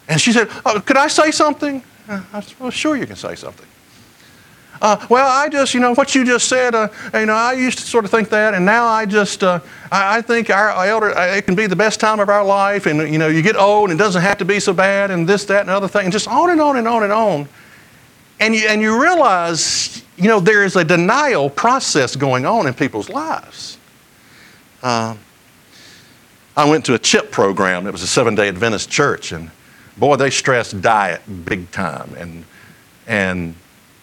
and 0.07 0.19
she 0.19 0.31
said, 0.33 0.49
oh, 0.65 0.81
could 0.81 0.97
I 0.97 1.07
say 1.07 1.29
something? 1.29 1.83
I 2.09 2.41
said, 2.41 2.59
well, 2.59 2.71
sure, 2.71 2.97
you 2.97 3.05
can 3.05 3.15
say 3.15 3.35
something. 3.35 3.67
Uh, 4.81 5.05
well, 5.09 5.27
I 5.27 5.47
just, 5.49 5.73
you 5.73 5.79
know, 5.79 5.93
what 5.93 6.13
you 6.13 6.25
just 6.25 6.49
said, 6.49 6.75
uh, 6.75 6.89
you 7.13 7.25
know, 7.25 7.33
I 7.33 7.53
used 7.53 7.77
to 7.79 7.85
sort 7.85 8.03
of 8.03 8.11
think 8.11 8.29
that, 8.29 8.53
and 8.53 8.65
now 8.65 8.85
I 8.85 9.05
just, 9.05 9.43
uh, 9.43 9.59
I, 9.91 10.17
I, 10.17 10.21
think 10.21 10.49
our 10.49 10.85
elder, 10.85 11.17
uh, 11.17 11.35
it 11.37 11.45
can 11.45 11.55
be 11.55 11.67
the 11.67 11.75
best 11.75 12.01
time 12.01 12.19
of 12.19 12.27
our 12.27 12.43
life, 12.43 12.85
and, 12.85 13.11
you 13.11 13.17
know, 13.17 13.27
you 13.29 13.41
get 13.41 13.55
old 13.55 13.91
and 13.91 13.99
it 13.99 14.03
doesn't 14.03 14.21
have 14.21 14.37
to 14.39 14.45
be 14.45 14.59
so 14.59 14.73
bad, 14.73 15.09
and 15.09 15.27
this, 15.27 15.45
that, 15.45 15.61
and 15.61 15.69
other 15.69 15.87
thing, 15.87 16.03
and 16.03 16.11
just 16.11 16.27
on 16.27 16.49
and 16.49 16.59
on 16.59 16.75
and 16.75 16.87
on 16.87 17.03
and 17.03 17.13
on. 17.13 17.47
And 18.41 18.53
you, 18.53 18.67
and 18.67 18.81
you 18.81 19.01
realize, 19.01 20.03
you 20.17 20.27
know, 20.27 20.39
there 20.39 20.65
is 20.65 20.75
a 20.75 20.83
denial 20.83 21.49
process 21.49 22.15
going 22.15 22.45
on 22.45 22.67
in 22.67 22.73
people's 22.73 23.09
lives. 23.09 23.77
Uh, 24.81 25.15
I 26.57 26.69
went 26.69 26.85
to 26.85 26.93
a 26.93 26.99
CHIP 26.99 27.31
program. 27.31 27.87
It 27.87 27.91
was 27.91 28.03
a 28.03 28.07
seven 28.07 28.35
day 28.35 28.49
Adventist 28.49 28.89
church, 28.89 29.31
and 29.31 29.49
boy, 29.97 30.17
they 30.17 30.29
stressed 30.29 30.81
diet 30.81 31.21
big 31.45 31.71
time. 31.71 32.13
And, 32.17 32.45
and 33.07 33.55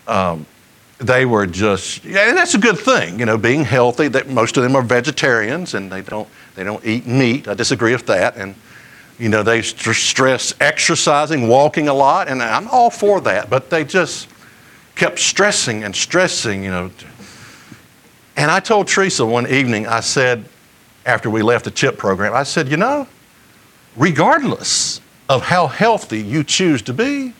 um, 0.08 0.46
they 1.00 1.24
were 1.24 1.46
just, 1.46 2.04
and 2.04 2.36
that's 2.36 2.54
a 2.54 2.58
good 2.58 2.78
thing, 2.78 3.18
you 3.18 3.24
know, 3.24 3.38
being 3.38 3.64
healthy. 3.64 4.08
That 4.08 4.28
most 4.28 4.56
of 4.56 4.62
them 4.62 4.76
are 4.76 4.82
vegetarians 4.82 5.74
and 5.74 5.90
they 5.90 6.02
don't 6.02 6.28
they 6.54 6.62
don't 6.62 6.84
eat 6.84 7.06
meat. 7.06 7.48
I 7.48 7.54
disagree 7.54 7.92
with 7.92 8.06
that, 8.06 8.36
and 8.36 8.54
you 9.18 9.30
know 9.30 9.42
they 9.42 9.62
stress 9.62 10.54
exercising, 10.60 11.48
walking 11.48 11.88
a 11.88 11.94
lot, 11.94 12.28
and 12.28 12.42
I'm 12.42 12.68
all 12.68 12.90
for 12.90 13.20
that. 13.22 13.48
But 13.48 13.70
they 13.70 13.82
just 13.82 14.28
kept 14.94 15.18
stressing 15.18 15.84
and 15.84 15.96
stressing, 15.96 16.62
you 16.62 16.70
know. 16.70 16.90
And 18.36 18.50
I 18.50 18.60
told 18.60 18.86
Teresa 18.86 19.24
one 19.24 19.46
evening, 19.46 19.86
I 19.86 20.00
said, 20.00 20.44
after 21.06 21.30
we 21.30 21.42
left 21.42 21.64
the 21.64 21.70
CHIP 21.70 21.96
program, 21.96 22.34
I 22.34 22.42
said, 22.42 22.68
you 22.68 22.76
know, 22.76 23.06
regardless 23.96 25.00
of 25.28 25.42
how 25.42 25.66
healthy 25.66 26.20
you 26.20 26.44
choose 26.44 26.82
to 26.82 26.92
be, 26.92 27.32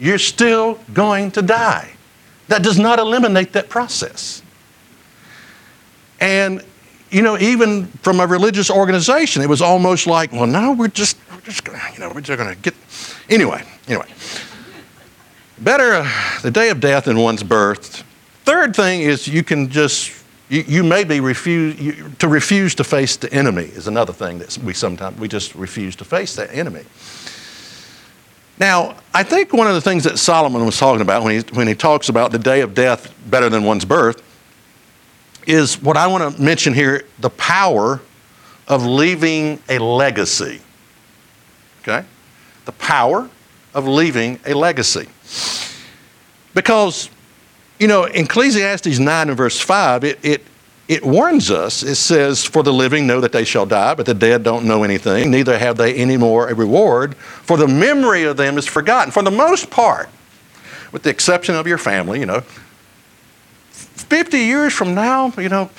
you're 0.00 0.18
still 0.18 0.78
going 0.92 1.30
to 1.32 1.42
die. 1.42 1.95
That 2.48 2.62
does 2.62 2.78
not 2.78 2.98
eliminate 2.98 3.52
that 3.52 3.68
process. 3.68 4.42
And, 6.20 6.64
you 7.10 7.22
know, 7.22 7.38
even 7.38 7.86
from 8.02 8.20
a 8.20 8.26
religious 8.26 8.70
organization, 8.70 9.42
it 9.42 9.48
was 9.48 9.60
almost 9.60 10.06
like, 10.06 10.32
well, 10.32 10.46
no, 10.46 10.72
we're 10.72 10.88
just, 10.88 11.16
we're 11.30 11.40
just 11.40 11.64
gonna, 11.64 11.80
you 11.92 12.00
know, 12.00 12.10
we're 12.14 12.20
just 12.20 12.38
gonna 12.38 12.54
get, 12.54 12.74
anyway, 13.28 13.64
anyway. 13.88 14.06
Better 15.58 15.94
uh, 15.94 16.08
the 16.42 16.50
day 16.50 16.70
of 16.70 16.80
death 16.80 17.04
than 17.04 17.18
one's 17.18 17.42
birth. 17.42 18.04
Third 18.44 18.76
thing 18.76 19.00
is 19.00 19.26
you 19.26 19.42
can 19.42 19.68
just, 19.68 20.12
you, 20.48 20.64
you 20.68 20.84
may 20.84 21.02
be 21.02 21.20
refuse, 21.20 21.80
you, 21.80 22.10
to 22.18 22.28
refuse 22.28 22.74
to 22.76 22.84
face 22.84 23.16
the 23.16 23.32
enemy 23.32 23.64
is 23.64 23.88
another 23.88 24.12
thing 24.12 24.38
that 24.38 24.56
we 24.58 24.72
sometimes, 24.72 25.18
we 25.18 25.28
just 25.28 25.54
refuse 25.54 25.96
to 25.96 26.04
face 26.04 26.36
that 26.36 26.54
enemy. 26.54 26.84
Now, 28.58 28.96
I 29.12 29.22
think 29.22 29.52
one 29.52 29.66
of 29.66 29.74
the 29.74 29.80
things 29.80 30.04
that 30.04 30.18
Solomon 30.18 30.64
was 30.64 30.78
talking 30.78 31.02
about 31.02 31.22
when 31.22 31.38
he, 31.38 31.54
when 31.54 31.68
he 31.68 31.74
talks 31.74 32.08
about 32.08 32.32
the 32.32 32.38
day 32.38 32.62
of 32.62 32.74
death 32.74 33.14
better 33.28 33.48
than 33.48 33.64
one's 33.64 33.84
birth 33.84 34.22
is 35.46 35.80
what 35.80 35.96
I 35.96 36.06
want 36.06 36.36
to 36.36 36.42
mention 36.42 36.74
here 36.74 37.04
the 37.18 37.30
power 37.30 38.00
of 38.66 38.84
leaving 38.84 39.62
a 39.68 39.78
legacy. 39.78 40.60
Okay? 41.82 42.04
The 42.64 42.72
power 42.72 43.28
of 43.74 43.86
leaving 43.86 44.40
a 44.46 44.54
legacy. 44.54 45.08
Because, 46.54 47.10
you 47.78 47.86
know, 47.86 48.04
Ecclesiastes 48.04 48.98
9 48.98 49.28
and 49.28 49.36
verse 49.36 49.60
5, 49.60 50.02
it, 50.02 50.18
it, 50.24 50.42
it 50.88 51.04
warns 51.04 51.50
us. 51.50 51.82
It 51.82 51.96
says, 51.96 52.44
For 52.44 52.62
the 52.62 52.72
living 52.72 53.06
know 53.06 53.20
that 53.20 53.32
they 53.32 53.44
shall 53.44 53.66
die, 53.66 53.94
but 53.94 54.06
the 54.06 54.14
dead 54.14 54.42
don't 54.42 54.66
know 54.66 54.84
anything, 54.84 55.30
neither 55.30 55.58
have 55.58 55.76
they 55.76 55.94
any 55.94 56.16
more 56.16 56.48
a 56.48 56.54
reward, 56.54 57.16
for 57.16 57.56
the 57.56 57.66
memory 57.66 58.24
of 58.24 58.36
them 58.36 58.56
is 58.56 58.66
forgotten. 58.66 59.10
For 59.10 59.22
the 59.22 59.30
most 59.30 59.70
part, 59.70 60.08
with 60.92 61.02
the 61.02 61.10
exception 61.10 61.56
of 61.56 61.66
your 61.66 61.78
family, 61.78 62.20
you 62.20 62.26
know, 62.26 62.40
50 63.70 64.38
years 64.38 64.72
from 64.72 64.94
now, 64.94 65.32
you 65.36 65.48
know, 65.48 65.70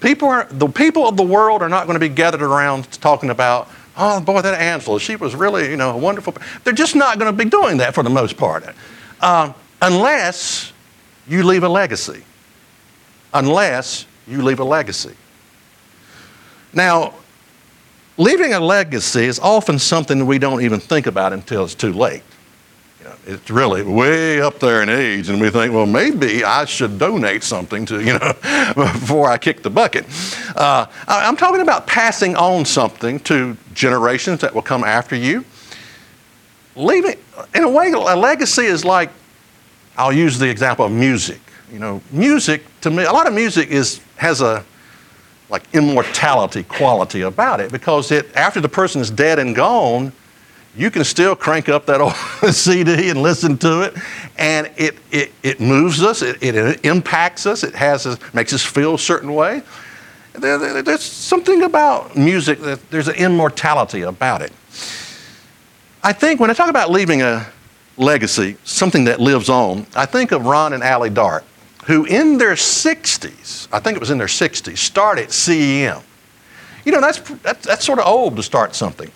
people 0.00 0.28
are, 0.28 0.46
the 0.50 0.68
people 0.68 1.08
of 1.08 1.16
the 1.16 1.24
world 1.24 1.62
are 1.62 1.68
not 1.68 1.86
going 1.86 1.96
to 1.96 2.00
be 2.00 2.08
gathered 2.08 2.42
around 2.42 2.88
talking 3.00 3.30
about, 3.30 3.68
oh 3.96 4.20
boy, 4.20 4.42
that 4.42 4.60
Angela, 4.60 5.00
she 5.00 5.16
was 5.16 5.34
really, 5.34 5.68
you 5.68 5.76
know, 5.76 5.90
a 5.90 5.98
wonderful. 5.98 6.36
They're 6.62 6.72
just 6.72 6.94
not 6.94 7.18
going 7.18 7.36
to 7.36 7.44
be 7.44 7.50
doing 7.50 7.78
that 7.78 7.94
for 7.94 8.04
the 8.04 8.10
most 8.10 8.36
part, 8.36 8.64
uh, 9.20 9.52
unless 9.80 10.72
you 11.26 11.42
leave 11.42 11.64
a 11.64 11.68
legacy 11.68 12.22
unless 13.34 14.06
you 14.26 14.42
leave 14.42 14.60
a 14.60 14.64
legacy. 14.64 15.14
Now, 16.72 17.14
leaving 18.16 18.54
a 18.54 18.60
legacy 18.60 19.24
is 19.24 19.38
often 19.38 19.78
something 19.78 20.26
we 20.26 20.38
don't 20.38 20.62
even 20.62 20.80
think 20.80 21.06
about 21.06 21.32
until 21.32 21.64
it's 21.64 21.74
too 21.74 21.92
late. 21.92 22.22
You 23.00 23.08
know, 23.08 23.14
it's 23.26 23.50
really 23.50 23.82
way 23.82 24.40
up 24.40 24.60
there 24.60 24.82
in 24.82 24.88
age, 24.88 25.28
and 25.28 25.40
we 25.40 25.50
think, 25.50 25.74
well, 25.74 25.86
maybe 25.86 26.44
I 26.44 26.64
should 26.64 26.98
donate 26.98 27.42
something 27.42 27.84
to, 27.86 28.00
you 28.00 28.18
know, 28.18 28.32
before 28.74 29.28
I 29.28 29.38
kick 29.38 29.62
the 29.62 29.70
bucket. 29.70 30.06
Uh, 30.56 30.86
I'm 31.08 31.36
talking 31.36 31.62
about 31.62 31.86
passing 31.86 32.36
on 32.36 32.64
something 32.64 33.18
to 33.20 33.56
generations 33.74 34.40
that 34.40 34.54
will 34.54 34.62
come 34.62 34.84
after 34.84 35.16
you. 35.16 35.44
Leaving, 36.76 37.16
in 37.54 37.64
a 37.64 37.68
way, 37.68 37.90
a 37.90 37.98
legacy 37.98 38.64
is 38.64 38.84
like, 38.84 39.10
I'll 39.96 40.12
use 40.12 40.38
the 40.38 40.48
example 40.48 40.86
of 40.86 40.92
music. 40.92 41.40
You 41.72 41.78
know, 41.78 42.02
music 42.10 42.64
to 42.82 42.90
me, 42.90 43.04
a 43.04 43.12
lot 43.12 43.26
of 43.26 43.32
music 43.32 43.70
is 43.70 44.02
has 44.16 44.42
a 44.42 44.62
like 45.48 45.62
immortality 45.72 46.64
quality 46.64 47.22
about 47.22 47.60
it 47.60 47.72
because 47.72 48.10
it 48.10 48.34
after 48.36 48.60
the 48.60 48.68
person 48.68 49.00
is 49.00 49.10
dead 49.10 49.38
and 49.38 49.56
gone, 49.56 50.12
you 50.76 50.90
can 50.90 51.02
still 51.02 51.34
crank 51.34 51.70
up 51.70 51.86
that 51.86 52.00
old 52.02 52.14
CD 52.52 53.08
and 53.08 53.22
listen 53.22 53.56
to 53.58 53.80
it, 53.82 53.94
and 54.36 54.70
it 54.76 54.98
it, 55.10 55.32
it 55.42 55.60
moves 55.60 56.02
us, 56.02 56.20
it, 56.20 56.42
it 56.42 56.84
impacts 56.84 57.46
us, 57.46 57.64
it 57.64 57.74
has 57.74 58.04
a, 58.04 58.18
makes 58.34 58.52
us 58.52 58.62
feel 58.62 58.96
a 58.96 58.98
certain 58.98 59.32
way. 59.34 59.62
There, 60.34 60.58
there, 60.58 60.82
there's 60.82 61.02
something 61.02 61.62
about 61.62 62.16
music 62.16 62.60
that 62.60 62.90
there's 62.90 63.08
an 63.08 63.14
immortality 63.14 64.02
about 64.02 64.42
it. 64.42 64.52
I 66.02 66.12
think 66.12 66.38
when 66.38 66.50
I 66.50 66.52
talk 66.52 66.68
about 66.68 66.90
leaving 66.90 67.22
a 67.22 67.46
legacy, 67.96 68.58
something 68.64 69.04
that 69.04 69.20
lives 69.20 69.48
on, 69.48 69.86
I 69.96 70.04
think 70.04 70.32
of 70.32 70.44
Ron 70.44 70.74
and 70.74 70.82
Allie 70.82 71.08
Dart 71.08 71.44
who 71.82 72.04
in 72.04 72.38
their 72.38 72.54
60s, 72.54 73.68
I 73.72 73.80
think 73.80 73.96
it 73.96 74.00
was 74.00 74.10
in 74.10 74.18
their 74.18 74.26
60s, 74.26 74.78
started 74.78 75.28
CEM. 75.28 76.02
You 76.84 76.92
know, 76.92 77.00
that's, 77.00 77.18
that's, 77.42 77.66
that's 77.66 77.84
sort 77.84 77.98
of 77.98 78.06
old 78.06 78.36
to 78.36 78.42
start 78.42 78.74
something. 78.74 79.10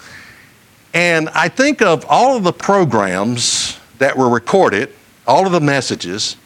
And 0.95 1.29
I 1.31 1.49
think 1.49 1.83
of 1.83 2.05
all 2.09 2.37
of 2.37 2.45
the 2.45 2.53
programs 2.53 3.79
that 3.99 4.17
were 4.17 4.29
recorded, 4.29 4.93
all 5.27 5.47
of 5.47 5.53
the 5.53 5.61
messages, 5.61 6.37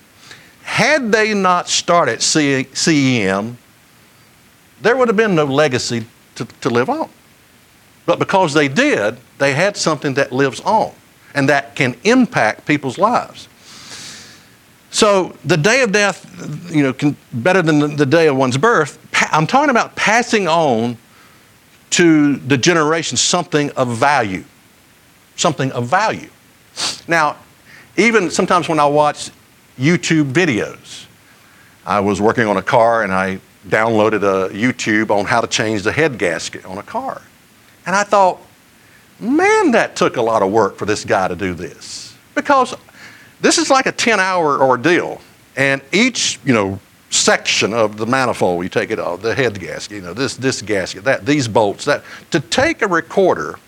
had 0.62 1.12
they 1.12 1.34
not 1.34 1.68
started 1.68 2.20
CEM, 2.20 3.56
there 4.80 4.96
would 4.96 5.08
have 5.08 5.16
been 5.16 5.34
no 5.34 5.44
legacy 5.44 6.06
to, 6.36 6.44
to 6.44 6.70
live 6.70 6.88
on. 6.88 7.10
But 8.06 8.18
because 8.18 8.54
they 8.54 8.68
did, 8.68 9.18
they 9.38 9.52
had 9.52 9.76
something 9.76 10.14
that 10.14 10.32
lives 10.32 10.60
on 10.60 10.92
and 11.34 11.48
that 11.48 11.76
can 11.76 11.96
impact 12.04 12.66
people's 12.66 12.98
lives. 12.98 13.48
So 14.90 15.36
the 15.44 15.56
day 15.56 15.82
of 15.82 15.92
death, 15.92 16.26
you 16.70 16.82
know, 16.82 16.92
can, 16.92 17.16
better 17.32 17.62
than 17.62 17.96
the 17.96 18.06
day 18.06 18.26
of 18.26 18.36
one's 18.36 18.56
birth. 18.56 18.98
I'm 19.32 19.46
talking 19.46 19.70
about 19.70 19.94
passing 19.94 20.48
on 20.48 20.98
to 21.90 22.36
the 22.36 22.56
generation 22.56 23.16
something 23.16 23.70
of 23.72 23.96
value, 23.96 24.44
something 25.36 25.70
of 25.72 25.86
value. 25.86 26.30
Now, 27.06 27.36
even 27.96 28.30
sometimes 28.30 28.68
when 28.68 28.80
I 28.80 28.86
watch 28.86 29.30
YouTube 29.78 30.32
videos, 30.32 31.06
I 31.86 32.00
was 32.00 32.20
working 32.20 32.46
on 32.46 32.56
a 32.56 32.62
car 32.62 33.02
and 33.02 33.12
I 33.12 33.40
downloaded 33.68 34.22
a 34.22 34.52
YouTube 34.52 35.10
on 35.10 35.24
how 35.24 35.40
to 35.40 35.46
change 35.46 35.82
the 35.82 35.92
head 35.92 36.18
gasket 36.18 36.64
on 36.64 36.78
a 36.78 36.82
car. 36.82 37.22
And 37.86 37.94
I 37.94 38.02
thought, 38.02 38.40
man, 39.18 39.72
that 39.72 39.96
took 39.96 40.16
a 40.16 40.22
lot 40.22 40.42
of 40.42 40.50
work 40.50 40.76
for 40.76 40.86
this 40.86 41.04
guy 41.04 41.28
to 41.28 41.36
do 41.36 41.54
this. 41.54 42.14
Because 42.34 42.74
this 43.40 43.58
is 43.58 43.70
like 43.70 43.86
a 43.86 43.92
10 43.92 44.20
hour 44.20 44.62
ordeal. 44.62 45.20
And 45.56 45.82
each, 45.92 46.38
you 46.44 46.52
know, 46.52 46.78
section 47.10 47.74
of 47.74 47.96
the 47.96 48.06
manifold, 48.06 48.62
you 48.62 48.68
take 48.68 48.90
it 48.90 48.98
off, 48.98 49.20
the 49.20 49.34
head 49.34 49.58
gasket, 49.58 49.96
you 49.96 50.02
know, 50.02 50.14
this, 50.14 50.36
this 50.36 50.62
gasket, 50.62 51.04
that, 51.04 51.26
these 51.26 51.48
bolts, 51.48 51.84
that, 51.84 52.04
to 52.30 52.40
take 52.40 52.82
a 52.82 52.86
recorder 52.86 53.58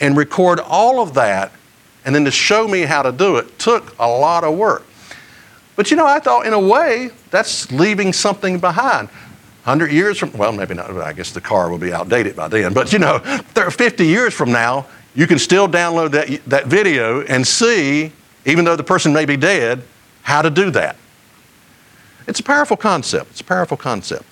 and 0.00 0.16
record 0.16 0.60
all 0.60 1.00
of 1.00 1.14
that 1.14 1.52
and 2.04 2.14
then 2.14 2.24
to 2.24 2.30
show 2.30 2.68
me 2.68 2.82
how 2.82 3.02
to 3.02 3.12
do 3.12 3.36
it 3.36 3.58
took 3.58 3.96
a 3.98 4.06
lot 4.06 4.44
of 4.44 4.56
work. 4.56 4.84
But 5.76 5.90
you 5.90 5.96
know, 5.96 6.06
I 6.06 6.18
thought 6.18 6.46
in 6.46 6.52
a 6.52 6.60
way 6.60 7.10
that's 7.30 7.70
leaving 7.72 8.12
something 8.12 8.58
behind. 8.58 9.08
100 9.64 9.92
years 9.92 10.18
from, 10.18 10.32
well, 10.32 10.52
maybe 10.52 10.74
not, 10.74 10.90
I 10.90 11.12
guess 11.12 11.30
the 11.30 11.40
car 11.40 11.70
will 11.70 11.78
be 11.78 11.92
outdated 11.92 12.34
by 12.34 12.48
then, 12.48 12.74
but 12.74 12.92
you 12.92 12.98
know, 12.98 13.20
50 13.20 14.06
years 14.06 14.34
from 14.34 14.50
now, 14.50 14.86
you 15.14 15.26
can 15.26 15.38
still 15.38 15.68
download 15.68 16.10
that, 16.10 16.44
that 16.46 16.66
video 16.66 17.22
and 17.22 17.46
see 17.46 18.12
even 18.44 18.64
though 18.64 18.76
the 18.76 18.84
person 18.84 19.12
may 19.12 19.24
be 19.24 19.36
dead, 19.36 19.82
how 20.22 20.42
to 20.42 20.50
do 20.50 20.70
that. 20.70 20.96
It's 22.26 22.40
a 22.40 22.44
powerful 22.44 22.76
concept. 22.76 23.30
It's 23.32 23.40
a 23.40 23.44
powerful 23.44 23.76
concept. 23.76 24.24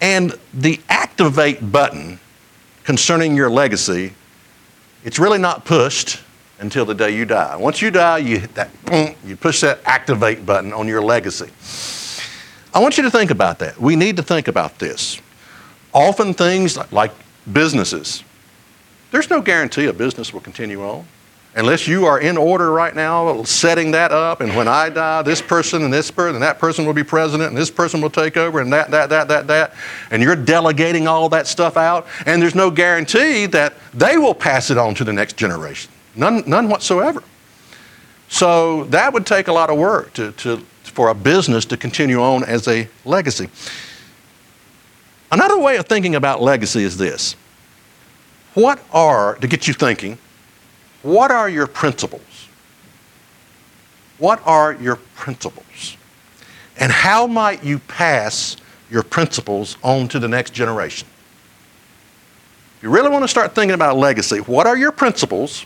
And 0.00 0.38
the 0.54 0.80
activate 0.88 1.70
button 1.70 2.18
concerning 2.84 3.36
your 3.36 3.50
legacy, 3.50 4.14
it's 5.04 5.18
really 5.18 5.38
not 5.38 5.64
pushed 5.64 6.20
until 6.58 6.84
the 6.84 6.94
day 6.94 7.10
you 7.10 7.24
die. 7.24 7.56
Once 7.56 7.80
you 7.80 7.90
die, 7.90 8.18
you 8.18 8.38
hit 8.38 8.54
that, 8.54 8.70
you 9.24 9.36
push 9.36 9.60
that 9.60 9.80
activate 9.84 10.44
button 10.44 10.72
on 10.72 10.88
your 10.88 11.02
legacy. 11.02 11.50
I 12.72 12.80
want 12.80 12.96
you 12.96 13.02
to 13.04 13.10
think 13.10 13.30
about 13.30 13.58
that. 13.60 13.80
We 13.80 13.96
need 13.96 14.16
to 14.16 14.22
think 14.22 14.48
about 14.48 14.78
this. 14.78 15.20
Often 15.92 16.34
things 16.34 16.78
like 16.92 17.12
businesses, 17.52 18.22
there's 19.10 19.28
no 19.28 19.40
guarantee 19.40 19.86
a 19.86 19.92
business 19.92 20.32
will 20.32 20.40
continue 20.40 20.82
on 20.82 21.04
unless 21.56 21.88
you 21.88 22.06
are 22.06 22.20
in 22.20 22.36
order 22.36 22.70
right 22.70 22.94
now, 22.94 23.42
setting 23.42 23.90
that 23.90 24.12
up, 24.12 24.40
and 24.40 24.54
when 24.56 24.68
I 24.68 24.88
die, 24.88 25.22
this 25.22 25.42
person 25.42 25.82
and 25.82 25.92
this 25.92 26.10
person 26.10 26.36
and 26.36 26.42
that 26.42 26.58
person 26.58 26.86
will 26.86 26.94
be 26.94 27.02
president, 27.02 27.48
and 27.48 27.56
this 27.56 27.70
person 27.70 28.00
will 28.00 28.10
take 28.10 28.36
over, 28.36 28.60
and 28.60 28.72
that, 28.72 28.90
that, 28.90 29.10
that, 29.10 29.28
that, 29.28 29.46
that, 29.48 29.74
and 30.10 30.22
you're 30.22 30.36
delegating 30.36 31.08
all 31.08 31.28
that 31.30 31.46
stuff 31.46 31.76
out, 31.76 32.06
and 32.26 32.40
there's 32.40 32.54
no 32.54 32.70
guarantee 32.70 33.46
that 33.46 33.74
they 33.92 34.16
will 34.16 34.34
pass 34.34 34.70
it 34.70 34.78
on 34.78 34.94
to 34.94 35.04
the 35.04 35.12
next 35.12 35.36
generation. 35.36 35.90
None, 36.14 36.44
none 36.46 36.68
whatsoever. 36.68 37.22
So 38.28 38.84
that 38.84 39.12
would 39.12 39.26
take 39.26 39.48
a 39.48 39.52
lot 39.52 39.70
of 39.70 39.78
work 39.78 40.12
to, 40.14 40.30
to, 40.32 40.58
for 40.84 41.08
a 41.08 41.14
business 41.14 41.64
to 41.66 41.76
continue 41.76 42.20
on 42.22 42.44
as 42.44 42.68
a 42.68 42.88
legacy. 43.04 43.48
Another 45.32 45.58
way 45.58 45.76
of 45.76 45.86
thinking 45.86 46.14
about 46.14 46.40
legacy 46.40 46.82
is 46.82 46.96
this 46.96 47.34
What 48.54 48.80
are, 48.92 49.34
to 49.36 49.48
get 49.48 49.66
you 49.66 49.74
thinking, 49.74 50.16
what 51.02 51.30
are 51.30 51.48
your 51.48 51.66
principles? 51.66 52.48
What 54.18 54.40
are 54.46 54.74
your 54.74 54.96
principles? 55.14 55.96
And 56.78 56.92
how 56.92 57.26
might 57.26 57.64
you 57.64 57.78
pass 57.78 58.56
your 58.90 59.02
principles 59.02 59.76
on 59.82 60.08
to 60.08 60.18
the 60.18 60.28
next 60.28 60.52
generation? 60.52 61.08
If 62.76 62.84
you 62.84 62.90
really 62.90 63.10
want 63.10 63.24
to 63.24 63.28
start 63.28 63.54
thinking 63.54 63.74
about 63.74 63.96
legacy, 63.96 64.38
what 64.38 64.66
are 64.66 64.76
your 64.76 64.92
principles 64.92 65.64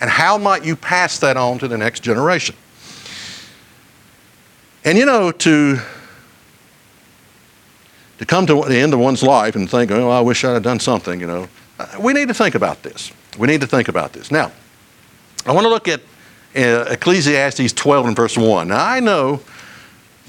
and 0.00 0.08
how 0.08 0.38
might 0.38 0.64
you 0.64 0.76
pass 0.76 1.18
that 1.20 1.36
on 1.36 1.58
to 1.58 1.68
the 1.68 1.78
next 1.78 2.00
generation? 2.00 2.54
And 4.84 4.96
you 4.96 5.06
know, 5.06 5.32
to 5.32 5.78
to 8.18 8.26
come 8.26 8.46
to 8.46 8.62
the 8.62 8.76
end 8.76 8.92
of 8.94 9.00
one's 9.00 9.22
life 9.22 9.54
and 9.54 9.70
think, 9.70 9.90
oh, 9.90 10.10
I 10.10 10.20
wish 10.20 10.44
I'd 10.44 10.54
have 10.54 10.62
done 10.62 10.80
something, 10.80 11.20
you 11.20 11.26
know, 11.26 11.48
uh, 11.78 11.86
we 12.00 12.12
need 12.12 12.26
to 12.28 12.34
think 12.34 12.56
about 12.56 12.82
this. 12.82 13.12
We 13.38 13.46
need 13.46 13.60
to 13.60 13.66
think 13.66 13.86
about 13.86 14.12
this. 14.12 14.32
Now, 14.32 14.50
I 15.48 15.52
want 15.52 15.64
to 15.64 15.70
look 15.70 15.88
at 15.88 16.02
uh, 16.54 16.90
Ecclesiastes 16.90 17.72
12 17.72 18.08
and 18.08 18.16
verse 18.16 18.36
1. 18.36 18.68
Now, 18.68 18.84
I 18.84 19.00
know 19.00 19.40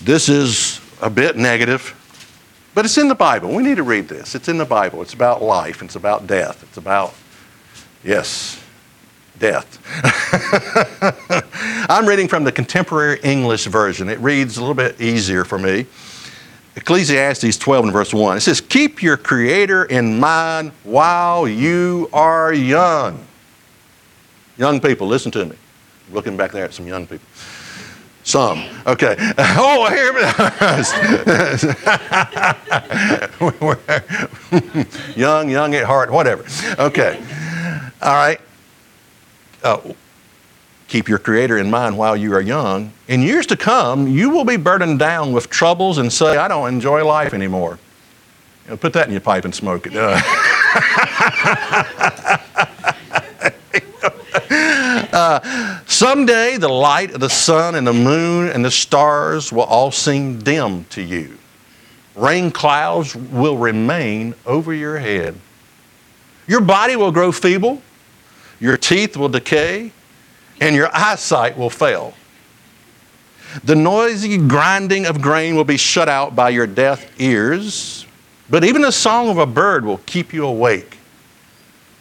this 0.02 0.30
is 0.30 0.80
a 1.02 1.10
bit 1.10 1.36
negative, 1.36 1.94
but 2.74 2.86
it's 2.86 2.98
in 2.98 3.10
the 3.10 3.16
Bible. 3.16 3.54
We 3.54 3.62
need 3.62 3.76
to 3.76 3.84
read 3.84 4.08
this. 4.08 4.34
It's 4.34 4.48
in 4.48 4.58
the 4.58 4.64
Bible. 4.66 5.02
It's 5.02 5.14
about 5.14 5.42
life, 5.42 5.82
it's 5.82 5.98
about 5.98 6.26
death, 6.26 6.64
it's 6.64 6.78
about, 6.78 7.14
yes, 8.02 8.64
death. 9.40 9.78
I'm 11.90 12.06
reading 12.06 12.30
from 12.30 12.46
the 12.46 12.52
contemporary 12.54 13.20
English 13.22 13.66
version. 13.66 14.08
It 14.08 14.20
reads 14.20 14.56
a 14.56 14.62
little 14.62 14.74
bit 14.74 15.02
easier 15.02 15.44
for 15.44 15.60
me. 15.60 15.86
Ecclesiastes 16.78 17.58
12 17.58 17.84
and 17.84 17.94
verse 17.94 18.14
1. 18.14 18.38
It 18.38 18.40
says, 18.40 18.62
Keep 18.62 19.04
your 19.04 19.18
Creator 19.18 19.84
in 19.86 20.18
mind 20.18 20.72
while 20.86 21.46
you 21.46 22.10
are 22.14 22.54
young. 22.54 23.26
Young 24.60 24.82
people, 24.82 25.08
listen 25.08 25.32
to 25.32 25.46
me. 25.46 25.56
looking 26.12 26.36
back 26.36 26.52
there 26.52 26.66
at 26.66 26.74
some 26.74 26.86
young 26.86 27.08
people. 27.08 27.26
Some. 28.24 28.66
Okay. 28.86 29.16
Oh, 29.62 29.90
here 29.90 30.14
we 30.14 30.20
go. 34.60 35.16
young, 35.16 35.50
young 35.50 35.74
at 35.76 35.86
heart, 35.86 36.12
whatever. 36.12 36.44
Okay. 36.78 37.22
All 38.02 38.14
right. 38.14 38.42
Uh, 39.64 39.80
keep 40.90 41.08
your 41.08 41.20
Creator 41.20 41.58
in 41.58 41.70
mind 41.70 41.98
while 41.98 42.18
you 42.18 42.34
are 42.34 42.42
young. 42.42 42.92
In 43.08 43.22
years 43.22 43.46
to 43.48 43.56
come, 43.56 44.08
you 44.10 44.30
will 44.30 44.46
be 44.46 44.58
burdened 44.58 45.00
down 45.00 45.32
with 45.32 45.50
troubles 45.50 45.98
and 46.00 46.12
say, 46.12 46.36
I 46.36 46.50
don't 46.50 46.68
enjoy 46.68 47.06
life 47.06 47.34
anymore. 47.34 47.80
You 48.66 48.72
know, 48.72 48.78
put 48.78 48.92
that 48.94 49.08
in 49.08 49.14
your 49.14 49.22
pipe 49.22 49.46
and 49.46 49.56
smoke 49.56 49.88
it. 49.88 49.94
Uh, 49.96 50.20
uh, 55.20 55.80
someday, 55.86 56.58
the 56.58 56.70
light 56.70 57.12
of 57.12 57.20
the 57.20 57.30
sun 57.30 57.76
and 57.76 57.86
the 57.86 57.94
moon 57.94 58.50
and 58.50 58.64
the 58.64 58.72
stars 58.72 59.52
will 59.52 59.64
all 59.64 59.92
seem 59.92 60.40
dim 60.40 60.86
to 60.86 61.02
you. 61.02 61.38
Rain 62.16 62.52
clouds 62.52 63.16
will 63.16 63.58
remain 63.58 64.34
over 64.46 64.74
your 64.74 64.98
head. 64.98 65.36
Your 66.48 66.62
body 66.62 66.96
will 66.96 67.12
grow 67.12 67.32
feeble, 67.32 67.82
your 68.60 68.76
teeth 68.76 69.16
will 69.16 69.30
decay, 69.30 69.92
and 70.60 70.76
your 70.76 70.90
eyesight 70.94 71.58
will 71.58 71.70
fail. 71.70 72.14
The 73.64 73.76
noisy 73.76 74.38
grinding 74.38 75.06
of 75.06 75.22
grain 75.22 75.56
will 75.56 75.64
be 75.64 75.78
shut 75.78 76.10
out 76.10 76.36
by 76.36 76.50
your 76.50 76.68
deaf 76.68 77.20
ears, 77.20 78.06
but 78.50 78.64
even 78.64 78.82
the 78.82 78.92
song 78.92 79.30
of 79.30 79.38
a 79.38 79.46
bird 79.46 79.86
will 79.86 80.00
keep 80.06 80.34
you 80.34 80.46
awake. 80.46 80.99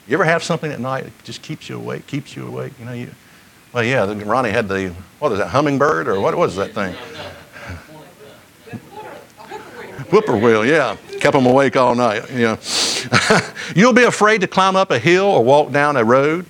You 0.08 0.14
ever 0.14 0.24
have 0.24 0.42
something 0.42 0.72
at 0.72 0.80
night 0.80 1.04
that 1.04 1.24
just 1.24 1.42
keeps 1.42 1.68
you 1.68 1.76
awake, 1.76 2.06
keeps 2.06 2.34
you 2.34 2.46
awake? 2.46 2.72
You 2.78 2.86
know, 2.86 2.92
you, 2.92 3.10
well, 3.74 3.84
yeah, 3.84 4.10
Ronnie 4.24 4.48
had 4.50 4.66
the, 4.66 4.94
what 5.18 5.32
is 5.32 5.38
that, 5.38 5.48
hummingbird, 5.48 6.08
or 6.08 6.18
what 6.18 6.34
was 6.34 6.56
that 6.56 6.72
thing? 6.72 6.94
Whippoorwill, 10.10 10.64
yeah. 10.64 10.96
Kept 11.20 11.34
them 11.34 11.44
awake 11.44 11.76
all 11.76 11.94
night, 11.94 12.22
yeah. 12.32 12.56
You'll 13.76 13.92
be 13.92 14.04
afraid 14.04 14.40
to 14.40 14.46
climb 14.46 14.76
up 14.76 14.90
a 14.90 14.98
hill 14.98 15.26
or 15.26 15.44
walk 15.44 15.72
down 15.72 15.98
a 15.98 16.04
road. 16.04 16.46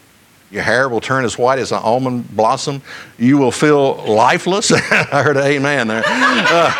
Your 0.52 0.62
hair 0.62 0.88
will 0.88 1.00
turn 1.00 1.24
as 1.24 1.36
white 1.36 1.58
as 1.58 1.72
an 1.72 1.78
almond 1.82 2.34
blossom. 2.36 2.80
You 3.18 3.38
will 3.38 3.50
feel 3.50 3.96
lifeless. 4.06 4.70
I 4.72 5.22
heard 5.22 5.36
an 5.36 5.42
amen 5.42 5.88
there. 5.88 6.04
Uh, 6.06 6.72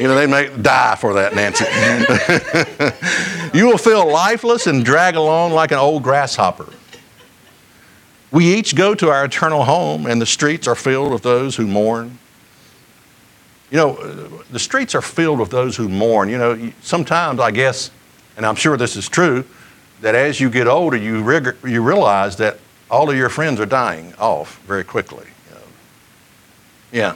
you 0.00 0.08
know, 0.08 0.14
they 0.14 0.26
make 0.26 0.62
dye 0.62 0.96
for 0.98 1.14
that, 1.14 1.34
Nancy. 1.34 1.66
you 3.58 3.66
will 3.66 3.78
feel 3.78 4.10
lifeless 4.10 4.66
and 4.66 4.82
drag 4.84 5.14
along 5.14 5.52
like 5.52 5.72
an 5.72 5.78
old 5.78 6.02
grasshopper. 6.02 6.66
We 8.30 8.54
each 8.54 8.74
go 8.74 8.94
to 8.94 9.10
our 9.10 9.24
eternal 9.26 9.64
home, 9.64 10.06
and 10.06 10.20
the 10.20 10.26
streets 10.26 10.66
are 10.66 10.74
filled 10.74 11.12
with 11.12 11.22
those 11.22 11.56
who 11.56 11.66
mourn. 11.66 12.18
You 13.70 13.76
know, 13.76 13.94
the 14.50 14.58
streets 14.58 14.94
are 14.94 15.02
filled 15.02 15.38
with 15.38 15.50
those 15.50 15.76
who 15.76 15.88
mourn. 15.88 16.30
You 16.30 16.38
know, 16.38 16.72
sometimes 16.80 17.38
I 17.38 17.50
guess, 17.50 17.90
and 18.36 18.46
I'm 18.46 18.56
sure 18.56 18.78
this 18.78 18.96
is 18.96 19.08
true, 19.08 19.44
that 20.00 20.14
as 20.14 20.40
you 20.40 20.48
get 20.48 20.66
older, 20.66 20.96
you, 20.96 21.22
rig- 21.22 21.56
you 21.64 21.82
realize 21.82 22.36
that 22.36 22.58
all 22.90 23.10
of 23.10 23.16
your 23.16 23.28
friends 23.28 23.60
are 23.60 23.66
dying 23.66 24.14
off 24.18 24.60
very 24.60 24.82
quickly. 24.82 25.26
Yeah. 26.90 27.14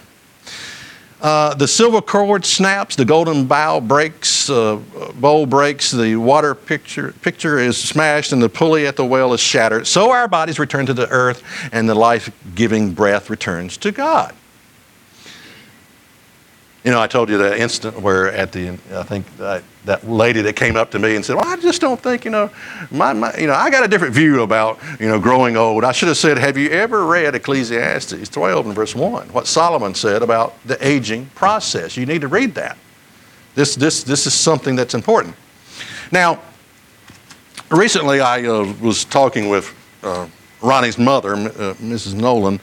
Uh, 1.25 1.55
the 1.55 1.67
silver 1.67 2.03
cord 2.03 2.45
snaps, 2.45 2.97
the 2.97 3.05
golden 3.05 3.47
bowl 3.47 3.81
breaks, 3.81 4.51
uh, 4.51 4.77
bowl 5.15 5.47
breaks, 5.47 5.91
the 5.91 6.17
water 6.17 6.55
picture, 6.55 7.13
picture 7.23 7.59
is 7.59 7.79
smashed, 7.79 8.33
and 8.33 8.43
the 8.43 8.49
pulley 8.51 8.87
at 8.87 8.95
the 8.95 9.07
well 9.07 9.33
is 9.33 9.41
shattered. 9.41 9.87
So 9.87 10.11
our 10.11 10.29
bodies 10.29 10.59
return 10.59 10.85
to 10.85 10.93
the 10.93 11.09
earth, 11.09 11.43
and 11.73 11.89
the 11.89 11.95
life 11.95 12.31
giving 12.55 12.93
breath 12.93 13.31
returns 13.31 13.79
to 13.79 13.91
God. 13.91 14.35
You 16.85 16.91
know, 16.91 17.01
I 17.01 17.07
told 17.07 17.31
you 17.31 17.39
the 17.39 17.59
instant 17.59 17.99
where 17.99 18.31
at 18.31 18.53
the, 18.53 18.79
I 18.93 19.03
think 19.05 19.25
that, 19.39 19.63
lady 20.07 20.43
that 20.43 20.55
came 20.55 20.77
up 20.77 20.91
to 20.91 20.99
me 20.99 21.17
and 21.17 21.25
said, 21.25 21.37
well, 21.37 21.47
I 21.47 21.57
just 21.57 21.81
don't 21.81 21.99
think, 21.99 22.27
you 22.27 22.31
know, 22.31 22.51
my, 22.91 23.15
my, 23.15 23.35
you 23.39 23.47
know, 23.47 23.55
I 23.55 23.71
got 23.71 23.85
a 23.85 23.89
different 23.89 24.15
view 24.15 24.43
about, 24.43 24.79
you 25.01 25.09
know, 25.09 25.19
growing 25.19 25.57
old. 25.57 25.83
I 25.83 25.93
should 25.93 26.09
have 26.09 26.19
said, 26.19 26.37
have 26.37 26.59
you 26.59 26.69
ever 26.71 27.07
read 27.07 27.35
Ecclesiastes 27.35 28.29
12 28.29 28.67
and 28.67 28.75
verse 28.75 28.95
1, 28.95 29.29
what 29.29 29.47
Solomon 29.47 29.95
said 29.95 30.23
about 30.23 30.55
the 30.67 30.77
aging 30.87 31.27
process? 31.35 31.97
You 31.97 32.05
need 32.05 32.21
to 32.21 32.29
read 32.29 32.55
that. 32.55 32.77
This, 33.55 33.75
this, 33.75 34.03
this 34.03 34.27
is 34.27 34.35
something 34.35 34.77
that's 34.77 34.95
important. 34.95 35.35
Now, 36.13 36.41
recently 37.71 38.21
I 38.21 38.45
uh, 38.47 38.73
was 38.83 39.07
talking 39.07 39.49
with 39.49 39.75
uh, 40.03 40.29
Ronnie's 40.61 40.99
mother, 40.99 41.35
uh, 41.35 41.75
Mrs. 41.75 42.15
Nolan, 42.15 42.61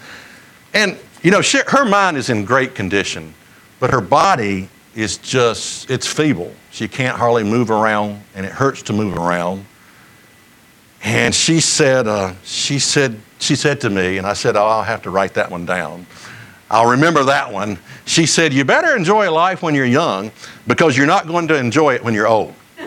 and, 0.76 0.98
you 1.24 1.32
know, 1.32 1.42
she, 1.42 1.60
her 1.68 1.86
mind 1.86 2.18
is 2.18 2.30
in 2.30 2.46
great 2.46 2.76
condition 2.76 3.34
but 3.82 3.90
her 3.90 4.00
body 4.00 4.70
is 4.96 5.18
just, 5.18 5.90
it's 5.90 6.06
feeble. 6.06 6.54
She 6.70 6.88
can't 6.88 7.18
hardly 7.18 7.44
move 7.44 7.72
around, 7.72 8.22
and 8.36 8.46
it 8.46 8.52
hurts 8.52 8.84
to 8.84 8.94
move 8.94 9.18
around. 9.18 9.66
And 11.04 11.34
she 11.34 11.60
said, 11.60 12.08
uh, 12.08 12.36
she 12.44 12.78
said, 12.78 13.20
she 13.40 13.56
said 13.56 13.82
to 13.82 13.90
me, 13.90 14.20
and 14.20 14.28
I 14.28 14.34
said, 14.34 14.56
oh, 14.56 14.64
I'll 14.64 14.84
have 14.84 15.02
to 15.02 15.10
write 15.10 15.34
that 15.34 15.50
one 15.50 15.66
down. 15.66 16.06
I'll 16.70 16.92
remember 16.92 17.24
that 17.24 17.52
one. 17.52 17.80
She 18.06 18.26
said, 18.26 18.54
You 18.54 18.64
better 18.64 18.96
enjoy 18.96 19.30
life 19.30 19.62
when 19.62 19.76
you're 19.76 19.86
young 19.86 20.32
because 20.68 20.96
you're 20.96 21.06
not 21.06 21.28
going 21.28 21.50
to 21.50 21.58
enjoy 21.58 21.96
it 21.96 22.04
when 22.04 22.14
you're 22.14 22.30
old. 22.30 22.54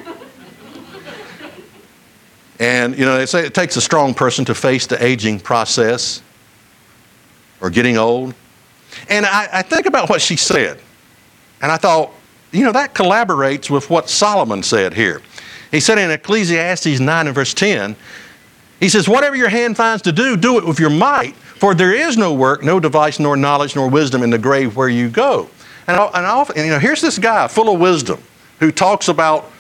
and, 2.58 2.96
you 2.96 3.04
know, 3.04 3.18
they 3.18 3.26
say 3.26 3.44
it 3.44 3.52
takes 3.52 3.76
a 3.76 3.82
strong 3.82 4.14
person 4.14 4.46
to 4.46 4.54
face 4.54 4.86
the 4.86 5.04
aging 5.04 5.38
process 5.38 6.22
or 7.60 7.68
getting 7.68 7.98
old. 7.98 8.34
And 9.08 9.26
I, 9.26 9.48
I 9.52 9.62
think 9.62 9.84
about 9.84 10.08
what 10.08 10.22
she 10.22 10.36
said. 10.36 10.80
And 11.64 11.72
I 11.72 11.78
thought, 11.78 12.12
you 12.52 12.62
know, 12.62 12.72
that 12.72 12.94
collaborates 12.94 13.70
with 13.70 13.88
what 13.88 14.10
Solomon 14.10 14.62
said 14.62 14.92
here. 14.92 15.22
He 15.70 15.80
said 15.80 15.96
in 15.96 16.10
Ecclesiastes 16.10 17.00
9 17.00 17.26
and 17.26 17.34
verse 17.34 17.54
10, 17.54 17.96
he 18.80 18.90
says, 18.90 19.08
Whatever 19.08 19.34
your 19.34 19.48
hand 19.48 19.74
finds 19.74 20.02
to 20.02 20.12
do, 20.12 20.36
do 20.36 20.58
it 20.58 20.66
with 20.66 20.78
your 20.78 20.90
might, 20.90 21.34
for 21.34 21.74
there 21.74 21.94
is 21.94 22.18
no 22.18 22.34
work, 22.34 22.62
no 22.62 22.78
device, 22.78 23.18
nor 23.18 23.34
knowledge, 23.34 23.74
nor 23.74 23.88
wisdom 23.88 24.22
in 24.22 24.28
the 24.28 24.36
grave 24.36 24.76
where 24.76 24.90
you 24.90 25.08
go. 25.08 25.48
And, 25.86 25.98
and, 25.98 26.26
often, 26.26 26.58
and 26.58 26.66
you 26.66 26.70
know, 26.70 26.78
here's 26.78 27.00
this 27.00 27.18
guy 27.18 27.48
full 27.48 27.72
of 27.72 27.80
wisdom 27.80 28.22
who 28.60 28.70
talks 28.70 29.08
about 29.08 29.50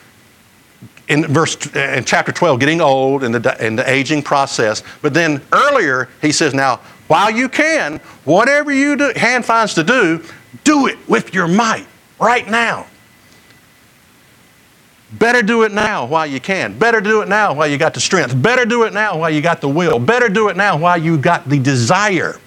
in 1.08 1.26
verse 1.26 1.56
in 1.74 2.04
chapter 2.04 2.32
12 2.32 2.60
getting 2.60 2.82
old 2.82 3.24
and 3.24 3.34
the, 3.34 3.62
and 3.62 3.78
the 3.78 3.90
aging 3.90 4.22
process 4.22 4.82
but 5.02 5.12
then 5.12 5.38
earlier 5.52 6.08
he 6.22 6.32
says 6.32 6.54
now 6.54 6.76
while 7.08 7.30
you 7.30 7.46
can 7.46 7.98
whatever 8.24 8.72
you 8.72 8.96
do, 8.96 9.12
hand 9.14 9.44
finds 9.44 9.74
to 9.74 9.84
do 9.84 10.24
do 10.64 10.86
it 10.86 10.96
with 11.06 11.34
your 11.34 11.46
might 11.46 11.86
right 12.18 12.48
now. 12.48 12.86
Better 15.12 15.42
do 15.42 15.62
it 15.62 15.72
now 15.72 16.06
while 16.06 16.26
you 16.26 16.40
can. 16.40 16.76
Better 16.76 17.00
do 17.00 17.22
it 17.22 17.28
now 17.28 17.54
while 17.54 17.68
you 17.68 17.78
got 17.78 17.94
the 17.94 18.00
strength. 18.00 18.40
Better 18.40 18.64
do 18.64 18.82
it 18.82 18.92
now 18.92 19.16
while 19.18 19.30
you 19.30 19.40
got 19.40 19.60
the 19.60 19.68
will. 19.68 19.98
Better 19.98 20.28
do 20.28 20.48
it 20.48 20.56
now 20.56 20.76
while 20.76 20.98
you 20.98 21.16
got 21.16 21.48
the 21.48 21.58
desire. 21.58 22.40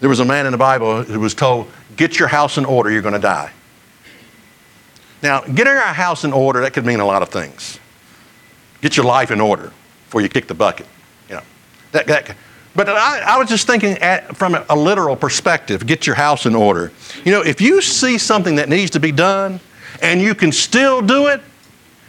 There 0.00 0.08
was 0.08 0.20
a 0.20 0.24
man 0.24 0.46
in 0.46 0.52
the 0.52 0.58
Bible 0.58 1.04
who 1.04 1.20
was 1.20 1.34
told, 1.34 1.68
Get 1.96 2.18
your 2.18 2.26
house 2.28 2.58
in 2.58 2.64
order, 2.64 2.90
you're 2.90 3.02
going 3.02 3.14
to 3.14 3.20
die. 3.20 3.52
Now, 5.22 5.40
getting 5.42 5.72
our 5.72 5.94
house 5.94 6.24
in 6.24 6.32
order, 6.32 6.60
that 6.60 6.72
could 6.72 6.84
mean 6.84 7.00
a 7.00 7.06
lot 7.06 7.22
of 7.22 7.28
things. 7.28 7.78
Get 8.80 8.96
your 8.96 9.06
life 9.06 9.30
in 9.30 9.40
order 9.40 9.72
before 10.04 10.20
you 10.20 10.28
kick 10.28 10.48
the 10.48 10.54
bucket. 10.54 10.86
You 11.28 11.36
know, 11.36 11.42
that, 11.92 12.06
that, 12.08 12.36
but 12.74 12.88
I, 12.88 13.20
I 13.20 13.38
was 13.38 13.48
just 13.48 13.66
thinking 13.66 13.98
at, 13.98 14.36
from 14.36 14.54
a, 14.54 14.64
a 14.70 14.76
literal 14.76 15.16
perspective, 15.16 15.86
get 15.86 16.06
your 16.06 16.16
house 16.16 16.46
in 16.46 16.54
order. 16.54 16.92
You 17.24 17.32
know, 17.32 17.42
if 17.42 17.60
you 17.60 17.80
see 17.80 18.18
something 18.18 18.56
that 18.56 18.68
needs 18.68 18.90
to 18.92 19.00
be 19.00 19.12
done 19.12 19.60
and 20.02 20.20
you 20.20 20.34
can 20.34 20.52
still 20.52 21.00
do 21.00 21.28
it, 21.28 21.40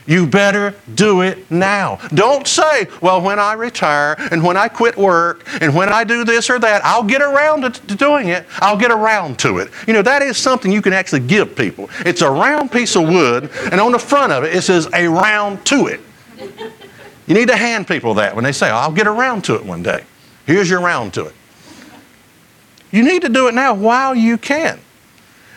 you 0.08 0.28
better 0.28 0.76
do 0.94 1.22
it 1.22 1.50
now. 1.50 1.98
Don't 2.14 2.48
say, 2.48 2.88
well, 3.02 3.22
when 3.22 3.40
I 3.40 3.54
retire 3.54 4.16
and 4.32 4.44
when 4.44 4.56
I 4.56 4.68
quit 4.68 4.96
work 4.96 5.48
and 5.62 5.74
when 5.74 5.90
I 5.90 6.04
do 6.04 6.24
this 6.24 6.50
or 6.50 6.60
that, 6.60 6.86
I'll 6.86 7.04
get 7.04 7.22
around 7.22 7.74
to, 7.74 7.96
doing 7.96 8.30
it. 8.30 8.46
I'll 8.58 8.78
get 8.78 8.92
around 8.92 9.40
to 9.40 9.58
it. 9.60 9.72
You 9.88 9.94
know, 9.94 10.04
that 10.04 10.22
is 10.22 10.38
something 10.38 10.72
you 10.72 10.82
can 10.82 10.94
actually 10.94 11.22
give 11.22 11.56
people. 11.56 11.90
It's 12.06 12.22
a 12.22 12.30
round 12.30 12.72
piece 12.72 12.96
of 12.96 13.08
wood, 13.08 13.50
and 13.72 13.82
on 13.82 13.92
the 13.92 14.00
front 14.00 14.32
of 14.32 14.44
it, 14.44 14.56
it 14.56 14.62
says 14.62 14.88
a 14.94 15.08
round 15.08 15.66
to 15.68 15.88
it. 15.88 16.02
You 17.26 17.34
need 17.34 17.48
to 17.48 17.56
hand 17.56 17.88
people 17.88 18.14
that 18.16 18.36
when 18.36 18.44
they 18.44 18.52
say, 18.52 18.70
I'll 18.70 18.92
get 18.92 19.08
around 19.08 19.44
to 19.46 19.56
it 19.56 19.66
one 19.66 19.82
day. 19.82 20.04
Here's 20.46 20.70
your 20.70 20.82
round 20.82 21.14
to 21.16 21.26
it. 21.26 21.34
You 22.92 23.04
need 23.04 23.24
to 23.24 23.30
do 23.30 23.48
it 23.48 23.54
now 23.54 23.74
while 23.74 24.16
you 24.16 24.38
can. 24.38 24.80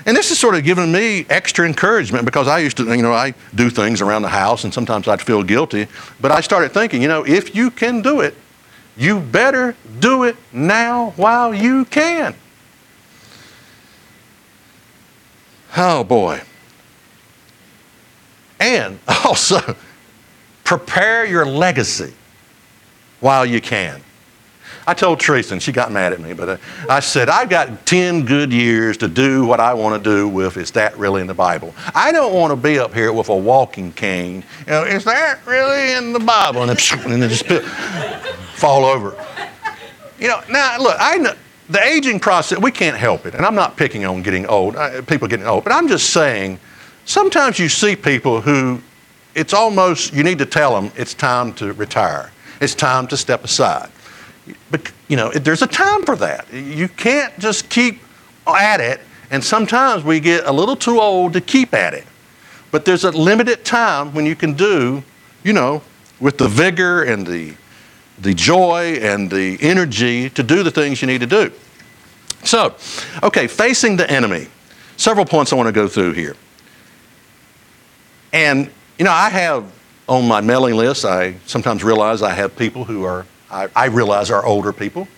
And 0.07 0.17
this 0.17 0.31
is 0.31 0.39
sort 0.39 0.55
of 0.55 0.65
giving 0.65 0.91
me 0.91 1.27
extra 1.29 1.67
encouragement 1.67 2.25
because 2.25 2.49
I 2.49 2.61
used 2.61 2.77
to, 2.79 2.85
you 2.85 3.03
know, 3.03 3.13
I 3.13 3.35
do 3.55 3.69
things 3.69 4.01
around 4.01 4.23
the 4.23 4.29
house 4.29 4.65
and 4.65 4.73
sometimes 4.73 5.07
I'd 5.07 5.21
feel 5.21 5.43
guilty. 5.43 5.87
But 6.21 6.33
I 6.33 6.41
started 6.41 6.73
thinking, 6.73 7.03
you 7.03 7.09
know, 7.09 7.27
if 7.27 7.55
you 7.55 7.71
can 7.71 8.01
do 8.01 8.21
it, 8.21 8.35
you 8.97 9.21
better 9.21 9.77
do 10.01 10.25
it 10.25 10.37
now 10.53 11.11
while 11.17 11.55
you 11.55 11.85
can. 11.85 12.35
Oh 15.77 16.03
boy. 16.05 16.41
And 18.59 18.99
also, 19.09 19.77
prepare 20.65 21.25
your 21.27 21.47
legacy 21.47 22.15
while 23.21 23.45
you 23.47 23.61
can. 23.61 24.03
I 24.89 24.95
told 24.95 25.21
Teresa, 25.21 25.53
and 25.53 25.63
she 25.63 25.71
got 25.71 25.93
mad 25.93 26.15
at 26.15 26.21
me, 26.21 26.33
but 26.33 26.49
uh, 26.49 26.57
I 26.89 27.01
said, 27.01 27.29
I've 27.29 27.51
got 27.51 27.85
10 27.85 28.25
good 28.25 28.51
years 28.51 28.97
to 28.97 29.07
do 29.07 29.45
what 29.45 29.61
I 29.61 29.75
want 29.75 30.03
to 30.03 30.11
do 30.11 30.27
with 30.27 30.57
Is 30.57 30.71
that 30.71 30.97
really 30.97 31.21
in 31.21 31.27
the 31.27 31.35
Bible? 31.35 31.75
I 31.95 32.11
don't 32.11 32.33
want 32.33 32.53
to 32.53 32.57
be 32.57 32.79
up 32.79 32.95
here 32.95 33.13
with 33.13 33.29
a 33.29 33.37
walking 33.37 33.93
cane. 33.93 34.43
You 34.61 34.73
know, 34.73 34.85
is 34.85 35.05
that 35.05 35.45
really 35.45 35.93
in 35.93 36.15
the 36.15 36.19
Bible? 36.19 36.63
And 36.63 36.71
then, 36.71 37.13
and 37.13 37.23
then 37.23 37.29
just 37.29 37.45
fall 38.55 38.87
over. 38.87 39.23
You 40.19 40.29
know, 40.29 40.41
now 40.49 40.79
look, 40.79 40.97
I 40.99 41.19
know 41.19 41.35
the 41.69 41.83
aging 41.83 42.19
process, 42.19 42.59
we 42.59 42.71
can't 42.71 42.97
help 42.97 43.27
it. 43.27 43.35
And 43.35 43.45
I'm 43.45 43.55
not 43.55 43.77
picking 43.77 44.07
on 44.07 44.23
getting 44.23 44.47
old, 44.47 44.75
people 45.07 45.29
getting 45.29 45.47
old, 45.47 45.65
but 45.65 45.73
I'm 45.75 45.89
just 45.89 46.15
saying 46.15 46.59
sometimes 47.05 47.59
you 47.59 47.69
see 47.69 47.95
people 47.95 48.41
who 48.41 48.81
it's 49.35 49.53
almost, 49.53 50.15
you 50.15 50.23
need 50.23 50.39
to 50.39 50.47
tell 50.47 50.81
them 50.81 50.91
it's 50.97 51.13
time 51.13 51.53
to 51.57 51.75
retire, 51.75 52.33
it's 52.63 52.75
time 52.75 53.07
to 53.09 53.19
step 53.19 53.45
aside. 53.45 53.91
But, 54.71 54.93
you 55.09 55.17
know, 55.17 55.31
there's 55.31 55.63
a 55.63 55.67
time 55.67 56.05
for 56.05 56.17
that. 56.17 56.53
You 56.53 56.89
can't 56.89 57.37
just 57.39 57.69
keep 57.69 58.01
at 58.47 58.81
it, 58.81 59.01
and 59.31 59.43
sometimes 59.45 60.05
we 60.05 60.21
get 60.21 60.47
a 60.47 60.53
little 60.53 60.77
too 60.77 61.01
old 61.01 61.35
to 61.35 61.41
keep 61.41 61.75
at 61.75 61.95
it. 61.95 62.07
But 62.71 62.85
there's 62.85 63.05
a 63.05 63.11
limited 63.11 63.65
time 63.65 64.15
when 64.15 64.27
you 64.27 64.37
can 64.37 64.55
do, 64.55 65.03
you 65.43 65.53
know, 65.53 65.83
with 66.21 66.39
the 66.39 66.49
vigor 66.49 67.03
and 67.03 67.27
the, 67.27 67.55
the 68.19 68.35
joy 68.35 68.99
and 69.01 69.31
the 69.31 69.59
energy 69.61 70.31
to 70.31 70.43
do 70.43 70.63
the 70.63 70.71
things 70.71 71.01
you 71.01 71.07
need 71.07 71.21
to 71.21 71.27
do. 71.27 71.53
So, 72.45 72.75
okay, 73.23 73.47
facing 73.47 73.97
the 73.97 74.11
enemy. 74.11 74.49
Several 74.97 75.25
points 75.25 75.53
I 75.53 75.57
want 75.57 75.69
to 75.69 75.73
go 75.73 75.89
through 75.89 76.13
here. 76.13 76.37
And, 78.33 78.71
you 78.99 79.05
know, 79.05 79.13
I 79.13 79.31
have 79.31 79.65
on 80.09 80.27
my 80.27 80.41
mailing 80.41 80.75
list, 80.75 81.05
I 81.05 81.35
sometimes 81.47 81.85
realize 81.85 82.23
I 82.23 82.33
have 82.33 82.57
people 82.57 82.85
who 82.85 83.05
are 83.05 83.27
I, 83.51 83.69
I 83.75 83.87
realize 83.87 84.31
are 84.31 84.45
older 84.45 84.73
people. 84.73 85.09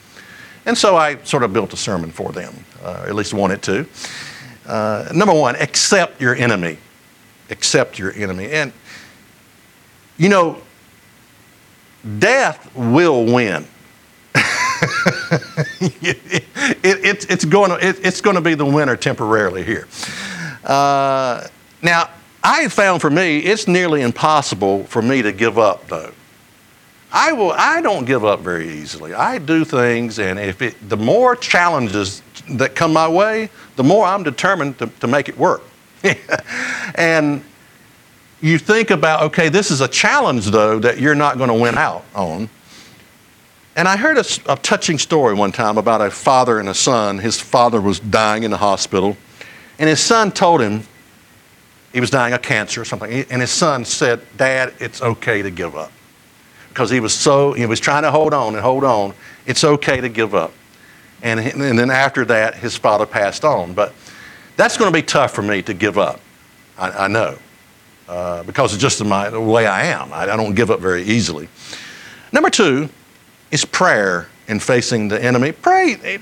And 0.66 0.76
so 0.76 0.96
I 0.96 1.16
sort 1.24 1.42
of 1.42 1.52
built 1.52 1.72
a 1.72 1.76
sermon 1.76 2.10
for 2.10 2.32
them, 2.32 2.54
uh, 2.82 3.06
at 3.08 3.14
least 3.14 3.34
wanted 3.34 3.62
to. 3.62 3.86
Uh, 4.66 5.08
number 5.14 5.34
one, 5.34 5.56
accept 5.56 6.20
your 6.20 6.34
enemy. 6.34 6.78
Accept 7.48 7.98
your 7.98 8.12
enemy. 8.12 8.50
And, 8.50 8.72
you 10.16 10.28
know, 10.28 10.58
death 12.18 12.70
will 12.76 13.24
win. 13.24 13.66
it, 15.80 16.22
it, 16.84 17.30
it's, 17.30 17.44
going 17.44 17.70
to, 17.70 17.86
it, 17.86 18.04
it's 18.04 18.20
going 18.20 18.36
to 18.36 18.42
be 18.42 18.54
the 18.54 18.64
winner 18.64 18.96
temporarily 18.96 19.64
here. 19.64 19.88
Uh, 20.62 21.46
now, 21.82 22.10
I 22.42 22.68
found 22.68 23.00
for 23.00 23.10
me, 23.10 23.38
it's 23.38 23.66
nearly 23.66 24.02
impossible 24.02 24.84
for 24.84 25.02
me 25.02 25.22
to 25.22 25.32
give 25.32 25.58
up, 25.58 25.88
though. 25.88 26.12
I 27.12 27.32
will. 27.32 27.52
I 27.52 27.80
don't 27.80 28.04
give 28.04 28.24
up 28.24 28.40
very 28.40 28.68
easily. 28.68 29.14
I 29.14 29.38
do 29.38 29.64
things, 29.64 30.18
and 30.18 30.38
if 30.38 30.62
it, 30.62 30.76
the 30.88 30.96
more 30.96 31.34
challenges 31.34 32.22
that 32.50 32.74
come 32.74 32.92
my 32.92 33.08
way, 33.08 33.50
the 33.76 33.82
more 33.82 34.06
I'm 34.06 34.22
determined 34.22 34.78
to, 34.78 34.86
to 34.86 35.06
make 35.08 35.28
it 35.28 35.36
work. 35.36 35.62
and 36.94 37.42
you 38.40 38.58
think 38.58 38.90
about, 38.90 39.24
okay, 39.24 39.48
this 39.48 39.70
is 39.70 39.80
a 39.80 39.88
challenge 39.88 40.46
though 40.46 40.78
that 40.78 40.98
you're 40.98 41.14
not 41.14 41.36
going 41.36 41.48
to 41.48 41.54
win 41.54 41.76
out 41.76 42.04
on. 42.14 42.48
And 43.76 43.88
I 43.88 43.96
heard 43.96 44.18
a, 44.18 44.24
a, 44.52 44.56
touching 44.56 44.98
story 44.98 45.34
one 45.34 45.52
time 45.52 45.78
about 45.78 46.00
a 46.00 46.10
father 46.10 46.58
and 46.58 46.68
a 46.68 46.74
son. 46.74 47.18
His 47.18 47.40
father 47.40 47.80
was 47.80 47.98
dying 48.00 48.44
in 48.44 48.50
the 48.50 48.56
hospital, 48.56 49.16
and 49.78 49.88
his 49.88 50.00
son 50.00 50.30
told 50.30 50.60
him 50.60 50.84
he 51.92 52.00
was 52.00 52.10
dying 52.10 52.34
of 52.34 52.42
cancer 52.42 52.80
or 52.80 52.84
something. 52.84 53.10
And 53.30 53.40
his 53.40 53.50
son 53.50 53.84
said, 53.84 54.24
Dad, 54.36 54.74
it's 54.78 55.02
okay 55.02 55.42
to 55.42 55.50
give 55.50 55.74
up 55.74 55.90
because 56.70 56.90
he 56.90 57.00
was 57.00 57.12
so, 57.12 57.52
he 57.52 57.66
was 57.66 57.78
trying 57.78 58.02
to 58.02 58.10
hold 58.10 58.32
on 58.32 58.54
and 58.54 58.62
hold 58.62 58.84
on. 58.84 59.12
It's 59.46 59.62
okay 59.62 60.00
to 60.00 60.08
give 60.08 60.34
up. 60.34 60.52
And, 61.22 61.38
and 61.38 61.78
then 61.78 61.90
after 61.90 62.24
that, 62.26 62.54
his 62.54 62.76
father 62.76 63.04
passed 63.04 63.44
on. 63.44 63.74
But 63.74 63.92
that's 64.56 64.78
going 64.78 64.90
to 64.90 64.96
be 64.96 65.02
tough 65.02 65.32
for 65.32 65.42
me 65.42 65.62
to 65.62 65.74
give 65.74 65.98
up. 65.98 66.20
I, 66.78 66.90
I 66.90 67.08
know. 67.08 67.36
Uh, 68.08 68.42
because 68.42 68.72
it's 68.72 68.80
just 68.80 69.04
my, 69.04 69.28
the 69.28 69.40
way 69.40 69.66
I 69.66 69.84
am. 69.84 70.12
I, 70.12 70.22
I 70.22 70.36
don't 70.36 70.54
give 70.54 70.70
up 70.70 70.80
very 70.80 71.02
easily. 71.02 71.48
Number 72.32 72.50
two 72.50 72.88
is 73.50 73.64
prayer 73.64 74.28
and 74.48 74.62
facing 74.62 75.08
the 75.08 75.22
enemy. 75.22 75.52
Pray. 75.52 76.18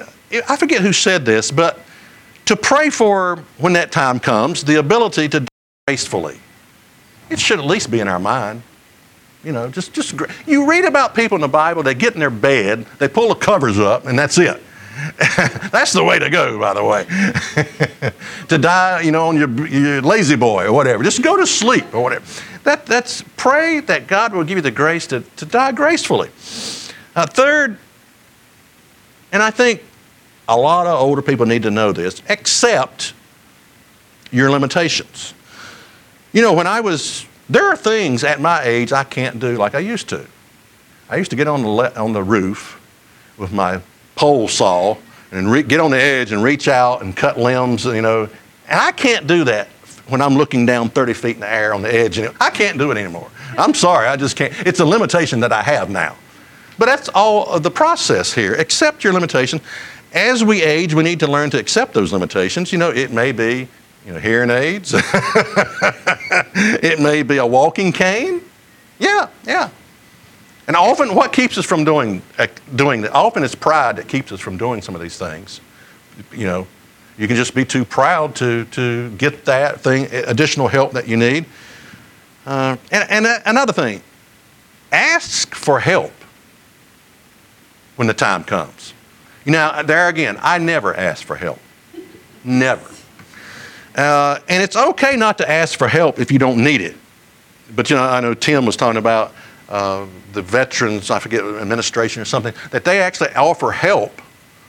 I 0.48 0.56
forget 0.56 0.82
who 0.82 0.92
said 0.92 1.24
this, 1.24 1.50
but 1.50 1.80
to 2.46 2.56
pray 2.56 2.90
for 2.90 3.36
when 3.58 3.74
that 3.74 3.92
time 3.92 4.18
comes, 4.18 4.64
the 4.64 4.78
ability 4.78 5.28
to 5.30 5.46
gracefully. 5.86 6.38
It 7.30 7.38
should 7.38 7.58
at 7.58 7.64
least 7.64 7.90
be 7.90 8.00
in 8.00 8.08
our 8.08 8.18
mind. 8.18 8.62
You 9.48 9.54
know, 9.54 9.70
just, 9.70 9.94
just 9.94 10.14
you 10.46 10.68
read 10.68 10.84
about 10.84 11.14
people 11.14 11.36
in 11.36 11.40
the 11.40 11.48
Bible, 11.48 11.82
they 11.82 11.94
get 11.94 12.12
in 12.12 12.20
their 12.20 12.28
bed, 12.28 12.84
they 12.98 13.08
pull 13.08 13.30
the 13.30 13.34
covers 13.34 13.78
up, 13.78 14.04
and 14.04 14.18
that's 14.18 14.36
it. 14.36 14.62
that's 15.72 15.94
the 15.94 16.04
way 16.04 16.18
to 16.18 16.28
go, 16.28 16.58
by 16.58 16.74
the 16.74 16.84
way. 16.84 17.06
to 18.48 18.58
die, 18.58 19.00
you 19.00 19.10
know, 19.10 19.28
on 19.28 19.38
your, 19.38 19.66
your 19.66 20.02
lazy 20.02 20.36
boy 20.36 20.66
or 20.66 20.74
whatever. 20.74 21.02
Just 21.02 21.22
go 21.22 21.34
to 21.38 21.46
sleep 21.46 21.94
or 21.94 22.02
whatever. 22.02 22.26
That, 22.64 22.84
that's 22.84 23.24
pray 23.38 23.80
that 23.80 24.06
God 24.06 24.34
will 24.34 24.44
give 24.44 24.58
you 24.58 24.62
the 24.62 24.70
grace 24.70 25.06
to, 25.06 25.20
to 25.36 25.46
die 25.46 25.72
gracefully. 25.72 26.28
Uh, 27.16 27.24
third, 27.24 27.78
and 29.32 29.42
I 29.42 29.50
think 29.50 29.82
a 30.46 30.58
lot 30.58 30.86
of 30.86 31.00
older 31.00 31.22
people 31.22 31.46
need 31.46 31.62
to 31.62 31.70
know 31.70 31.92
this, 31.92 32.20
accept 32.28 33.14
your 34.30 34.50
limitations. 34.50 35.32
You 36.34 36.42
know, 36.42 36.52
when 36.52 36.66
I 36.66 36.82
was 36.82 37.24
there 37.48 37.64
are 37.64 37.76
things 37.76 38.24
at 38.24 38.40
my 38.40 38.62
age 38.62 38.92
I 38.92 39.04
can't 39.04 39.38
do 39.40 39.56
like 39.56 39.74
I 39.74 39.80
used 39.80 40.08
to. 40.10 40.26
I 41.08 41.16
used 41.16 41.30
to 41.30 41.36
get 41.36 41.46
on 41.48 41.62
the, 41.62 41.68
le- 41.68 41.94
on 41.94 42.12
the 42.12 42.22
roof 42.22 42.80
with 43.38 43.52
my 43.52 43.80
pole 44.16 44.48
saw 44.48 44.96
and 45.32 45.50
re- 45.50 45.62
get 45.62 45.80
on 45.80 45.90
the 45.90 46.00
edge 46.00 46.32
and 46.32 46.42
reach 46.42 46.68
out 46.68 47.02
and 47.02 47.16
cut 47.16 47.38
limbs, 47.38 47.84
you 47.84 48.02
know. 48.02 48.24
And 48.68 48.80
I 48.80 48.92
can't 48.92 49.26
do 49.26 49.44
that 49.44 49.68
when 50.08 50.20
I'm 50.20 50.34
looking 50.34 50.66
down 50.66 50.90
30 50.90 51.12
feet 51.14 51.36
in 51.36 51.40
the 51.40 51.50
air 51.50 51.72
on 51.72 51.82
the 51.82 51.94
edge. 51.94 52.18
I 52.18 52.50
can't 52.50 52.78
do 52.78 52.90
it 52.90 52.98
anymore. 52.98 53.30
I'm 53.56 53.74
sorry, 53.74 54.06
I 54.06 54.16
just 54.16 54.36
can't. 54.36 54.52
It's 54.66 54.80
a 54.80 54.84
limitation 54.84 55.40
that 55.40 55.52
I 55.52 55.62
have 55.62 55.90
now. 55.90 56.16
But 56.78 56.86
that's 56.86 57.08
all 57.08 57.46
of 57.46 57.62
the 57.62 57.70
process 57.70 58.32
here. 58.32 58.54
Accept 58.54 59.02
your 59.02 59.12
limitation. 59.12 59.60
As 60.12 60.44
we 60.44 60.62
age, 60.62 60.94
we 60.94 61.02
need 61.02 61.20
to 61.20 61.26
learn 61.26 61.50
to 61.50 61.58
accept 61.58 61.92
those 61.92 62.12
limitations. 62.12 62.72
You 62.72 62.78
know, 62.78 62.90
it 62.90 63.10
may 63.12 63.32
be 63.32 63.68
you 64.06 64.12
know, 64.12 64.18
hearing 64.18 64.50
aids. 64.50 64.94
it 64.94 67.00
may 67.00 67.22
be 67.22 67.38
a 67.38 67.46
walking 67.46 67.92
cane. 67.92 68.42
Yeah, 68.98 69.28
yeah. 69.44 69.70
And 70.66 70.76
often, 70.76 71.14
what 71.14 71.32
keeps 71.32 71.56
us 71.58 71.64
from 71.64 71.84
doing 71.84 72.22
uh, 72.38 72.46
doing 72.74 73.02
that? 73.02 73.12
Often, 73.12 73.44
it's 73.44 73.54
pride 73.54 73.96
that 73.96 74.08
keeps 74.08 74.32
us 74.32 74.40
from 74.40 74.56
doing 74.56 74.82
some 74.82 74.94
of 74.94 75.00
these 75.00 75.18
things. 75.18 75.60
You 76.32 76.46
know, 76.46 76.66
you 77.16 77.26
can 77.26 77.36
just 77.36 77.54
be 77.54 77.64
too 77.64 77.84
proud 77.84 78.34
to 78.36 78.64
to 78.66 79.10
get 79.12 79.44
that 79.46 79.80
thing, 79.80 80.08
additional 80.12 80.68
help 80.68 80.92
that 80.92 81.08
you 81.08 81.16
need. 81.16 81.46
Uh, 82.46 82.76
and, 82.90 83.10
and 83.10 83.26
uh, 83.26 83.38
another 83.44 83.72
thing, 83.72 84.02
ask 84.90 85.54
for 85.54 85.80
help 85.80 86.12
when 87.96 88.08
the 88.08 88.14
time 88.14 88.44
comes. 88.44 88.94
You 89.44 89.52
know, 89.52 89.82
there 89.84 90.08
again, 90.08 90.38
I 90.40 90.58
never 90.58 90.94
ask 90.94 91.24
for 91.24 91.36
help. 91.36 91.58
Never. 92.44 92.88
Uh, 93.98 94.38
and 94.48 94.62
it's 94.62 94.76
okay 94.76 95.16
not 95.16 95.38
to 95.38 95.50
ask 95.50 95.76
for 95.76 95.88
help 95.88 96.20
if 96.20 96.30
you 96.30 96.38
don't 96.38 96.62
need 96.62 96.80
it. 96.80 96.94
But 97.74 97.90
you 97.90 97.96
know, 97.96 98.04
I 98.04 98.20
know 98.20 98.32
Tim 98.32 98.64
was 98.64 98.76
talking 98.76 98.96
about 98.96 99.34
uh, 99.68 100.06
the 100.32 100.40
veterans, 100.40 101.10
I 101.10 101.18
forget, 101.18 101.42
administration 101.42 102.22
or 102.22 102.24
something, 102.24 102.54
that 102.70 102.84
they 102.84 103.00
actually 103.00 103.34
offer 103.34 103.72
help 103.72 104.20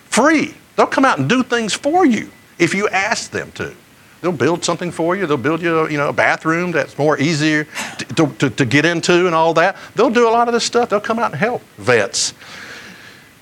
free. 0.05 0.55
They'll 0.75 0.87
come 0.87 1.05
out 1.05 1.19
and 1.19 1.29
do 1.29 1.43
things 1.43 1.75
for 1.75 2.07
you 2.07 2.31
if 2.57 2.73
you 2.73 2.89
ask 2.89 3.29
them 3.29 3.51
to. 3.51 3.75
They'll 4.21 4.31
build 4.31 4.65
something 4.65 4.91
for 4.91 5.15
you. 5.15 5.27
They'll 5.27 5.37
build 5.37 5.61
you, 5.61 5.87
you 5.89 5.97
know, 5.97 6.09
a 6.09 6.13
bathroom 6.13 6.71
that's 6.71 6.97
more 6.97 7.19
easier 7.19 7.67
to, 8.15 8.27
to, 8.39 8.49
to 8.49 8.65
get 8.65 8.83
into 8.83 9.27
and 9.27 9.35
all 9.35 9.53
that. 9.53 9.77
They'll 9.93 10.09
do 10.09 10.27
a 10.27 10.31
lot 10.31 10.47
of 10.47 10.55
this 10.55 10.63
stuff. 10.63 10.89
They'll 10.89 10.99
come 10.99 11.19
out 11.19 11.31
and 11.31 11.39
help 11.39 11.61
vets. 11.77 12.33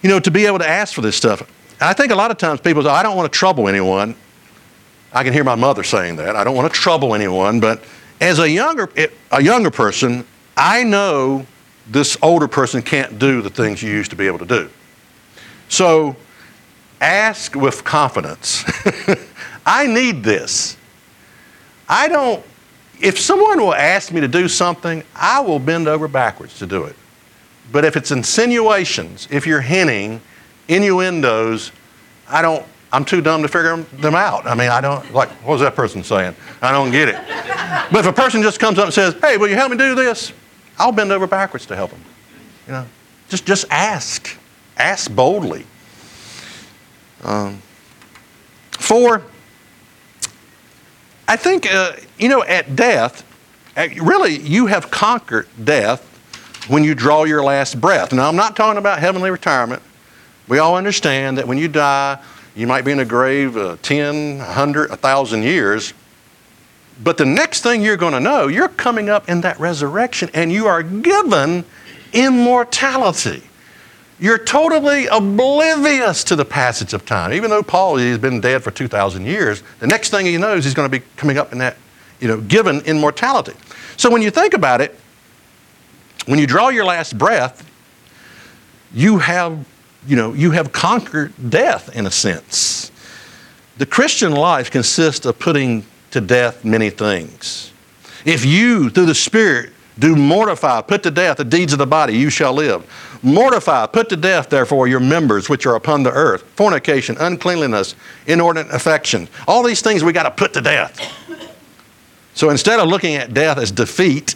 You 0.03 0.09
know, 0.09 0.19
to 0.19 0.31
be 0.31 0.45
able 0.45 0.59
to 0.59 0.67
ask 0.67 0.93
for 0.93 1.01
this 1.01 1.15
stuff. 1.15 1.49
I 1.79 1.93
think 1.93 2.11
a 2.11 2.15
lot 2.15 2.29
of 2.29 2.37
times 2.37 2.59
people 2.59 2.83
say, 2.83 2.89
I 2.89 3.03
don't 3.03 3.15
want 3.15 3.31
to 3.31 3.39
trouble 3.39 3.69
anyone. 3.69 4.15
I 5.13 5.23
can 5.23 5.33
hear 5.33 5.43
my 5.43 5.55
mother 5.55 5.83
saying 5.83 6.17
that. 6.17 6.35
I 6.35 6.43
don't 6.43 6.55
want 6.55 6.71
to 6.71 6.79
trouble 6.79 7.15
anyone, 7.15 7.59
but 7.59 7.83
as 8.19 8.39
a 8.39 8.49
younger, 8.49 8.89
a 9.31 9.41
younger 9.41 9.71
person, 9.71 10.25
I 10.55 10.83
know 10.83 11.45
this 11.89 12.17
older 12.21 12.47
person 12.47 12.81
can't 12.81 13.17
do 13.19 13.41
the 13.41 13.49
things 13.49 13.81
you 13.81 13.89
used 13.89 14.09
to 14.11 14.17
be 14.17 14.27
able 14.27 14.39
to 14.39 14.45
do. 14.45 14.69
So 15.69 16.15
ask 16.99 17.55
with 17.55 17.83
confidence. 17.83 18.63
I 19.65 19.87
need 19.87 20.23
this. 20.23 20.77
I 21.87 22.07
don't, 22.07 22.43
if 22.99 23.19
someone 23.19 23.59
will 23.59 23.73
ask 23.73 24.11
me 24.11 24.21
to 24.21 24.27
do 24.27 24.47
something, 24.47 25.03
I 25.15 25.39
will 25.39 25.59
bend 25.59 25.87
over 25.87 26.07
backwards 26.07 26.57
to 26.59 26.65
do 26.65 26.83
it. 26.85 26.95
But 27.71 27.85
if 27.85 27.95
it's 27.95 28.11
insinuations, 28.11 29.27
if 29.29 29.45
you're 29.45 29.61
hinting, 29.61 30.21
innuendos, 30.67 31.71
I 32.27 32.41
don't, 32.41 32.65
I'm 32.91 33.03
too 33.03 33.21
dumb 33.21 33.41
to 33.41 33.47
figure 33.47 33.75
them 33.77 34.15
out. 34.15 34.45
I 34.45 34.55
mean, 34.55 34.69
I 34.69 34.79
don't, 34.79 35.13
like, 35.13 35.29
what 35.43 35.53
was 35.53 35.61
that 35.61 35.75
person 35.75 36.03
saying? 36.03 36.35
I 36.61 36.71
don't 36.71 36.91
get 36.91 37.09
it. 37.09 37.15
but 37.91 37.99
if 37.99 38.05
a 38.05 38.13
person 38.13 38.41
just 38.41 38.59
comes 38.59 38.79
up 38.79 38.85
and 38.85 38.93
says, 38.93 39.15
hey, 39.21 39.37
will 39.37 39.49
you 39.49 39.55
help 39.55 39.71
me 39.71 39.77
do 39.77 39.93
this? 39.93 40.31
I'll 40.77 40.91
bend 40.91 41.11
over 41.11 41.27
backwards 41.27 41.65
to 41.67 41.75
help 41.75 41.91
them. 41.91 42.01
You 42.65 42.73
know, 42.73 42.85
just, 43.29 43.45
just 43.45 43.65
ask. 43.69 44.37
Ask 44.77 45.13
boldly. 45.13 45.65
Um, 47.23 47.61
four, 48.71 49.23
I 51.27 51.35
think, 51.35 51.71
uh, 51.71 51.93
you 52.17 52.29
know, 52.29 52.43
at 52.43 52.75
death, 52.75 53.25
really, 53.75 54.37
you 54.37 54.67
have 54.67 54.89
conquered 54.91 55.47
death 55.61 56.03
when 56.69 56.83
you 56.83 56.95
draw 56.95 57.25
your 57.25 57.43
last 57.43 57.81
breath. 57.81 58.13
Now, 58.13 58.29
I'm 58.29 58.35
not 58.35 58.55
talking 58.55 58.77
about 58.77 58.99
heavenly 58.99 59.29
retirement. 59.29 59.81
We 60.47 60.59
all 60.59 60.77
understand 60.77 61.37
that 61.37 61.47
when 61.47 61.57
you 61.57 61.67
die, 61.67 62.21
you 62.57 62.65
might 62.65 62.83
be 62.83 62.91
in 62.91 62.99
a 62.99 63.05
grave 63.05 63.55
uh, 63.55 63.77
10, 63.83 64.39
100, 64.39 64.89
1,000 64.89 65.43
years. 65.43 65.93
But 67.03 67.17
the 67.17 67.25
next 67.25 67.61
thing 67.61 67.83
you're 67.83 67.97
going 67.97 68.13
to 68.13 68.19
know, 68.19 68.47
you're 68.47 68.67
coming 68.67 69.09
up 69.09 69.29
in 69.29 69.41
that 69.41 69.59
resurrection 69.59 70.31
and 70.33 70.51
you 70.51 70.65
are 70.65 70.81
given 70.81 71.63
immortality. 72.13 73.43
You're 74.19 74.39
totally 74.39 75.05
oblivious 75.05 76.23
to 76.23 76.35
the 76.35 76.45
passage 76.45 76.93
of 76.93 77.05
time. 77.05 77.31
Even 77.33 77.51
though 77.51 77.61
Paul 77.61 77.97
has 77.97 78.17
been 78.17 78.41
dead 78.41 78.63
for 78.63 78.71
2,000 78.71 79.23
years, 79.23 79.61
the 79.79 79.85
next 79.85 80.09
thing 80.09 80.25
he 80.25 80.37
knows, 80.37 80.63
he's 80.63 80.73
going 80.73 80.89
to 80.89 80.99
be 80.99 81.05
coming 81.15 81.37
up 81.37 81.51
in 81.51 81.59
that, 81.59 81.77
you 82.19 82.27
know, 82.27 82.41
given 82.41 82.81
immortality. 82.81 83.53
So 83.97 84.09
when 84.09 84.23
you 84.23 84.31
think 84.31 84.55
about 84.55 84.81
it, 84.81 84.97
when 86.25 86.39
you 86.39 86.47
draw 86.47 86.69
your 86.69 86.85
last 86.85 87.15
breath, 87.15 87.69
you 88.91 89.19
have, 89.19 89.63
you 90.05 90.15
know, 90.15 90.33
you 90.33 90.51
have 90.51 90.71
conquered 90.71 91.33
death 91.49 91.95
in 91.95 92.05
a 92.05 92.11
sense. 92.11 92.91
The 93.77 93.85
Christian 93.85 94.31
life 94.31 94.71
consists 94.71 95.25
of 95.25 95.39
putting 95.39 95.85
to 96.11 96.21
death 96.21 96.65
many 96.65 96.89
things. 96.89 97.71
If 98.25 98.45
you, 98.45 98.89
through 98.89 99.05
the 99.05 99.15
Spirit, 99.15 99.71
do 99.99 100.15
mortify, 100.15 100.81
put 100.81 101.03
to 101.03 101.11
death 101.11 101.37
the 101.37 101.45
deeds 101.45 101.73
of 101.73 101.79
the 101.79 101.87
body, 101.87 102.15
you 102.15 102.29
shall 102.29 102.53
live. 102.53 102.85
Mortify, 103.23 103.87
put 103.87 104.09
to 104.09 104.15
death, 104.15 104.49
therefore, 104.49 104.87
your 104.87 104.99
members 104.99 105.49
which 105.49 105.65
are 105.65 105.75
upon 105.75 106.03
the 106.03 106.11
earth 106.11 106.43
fornication, 106.55 107.17
uncleanliness, 107.19 107.95
inordinate 108.27 108.71
affection. 108.73 109.27
All 109.47 109.63
these 109.63 109.81
things 109.81 110.03
we 110.03 110.13
got 110.13 110.23
to 110.23 110.31
put 110.31 110.53
to 110.53 110.61
death. 110.61 110.99
So 112.35 112.51
instead 112.51 112.79
of 112.79 112.87
looking 112.87 113.15
at 113.15 113.33
death 113.33 113.57
as 113.57 113.71
defeat, 113.71 114.35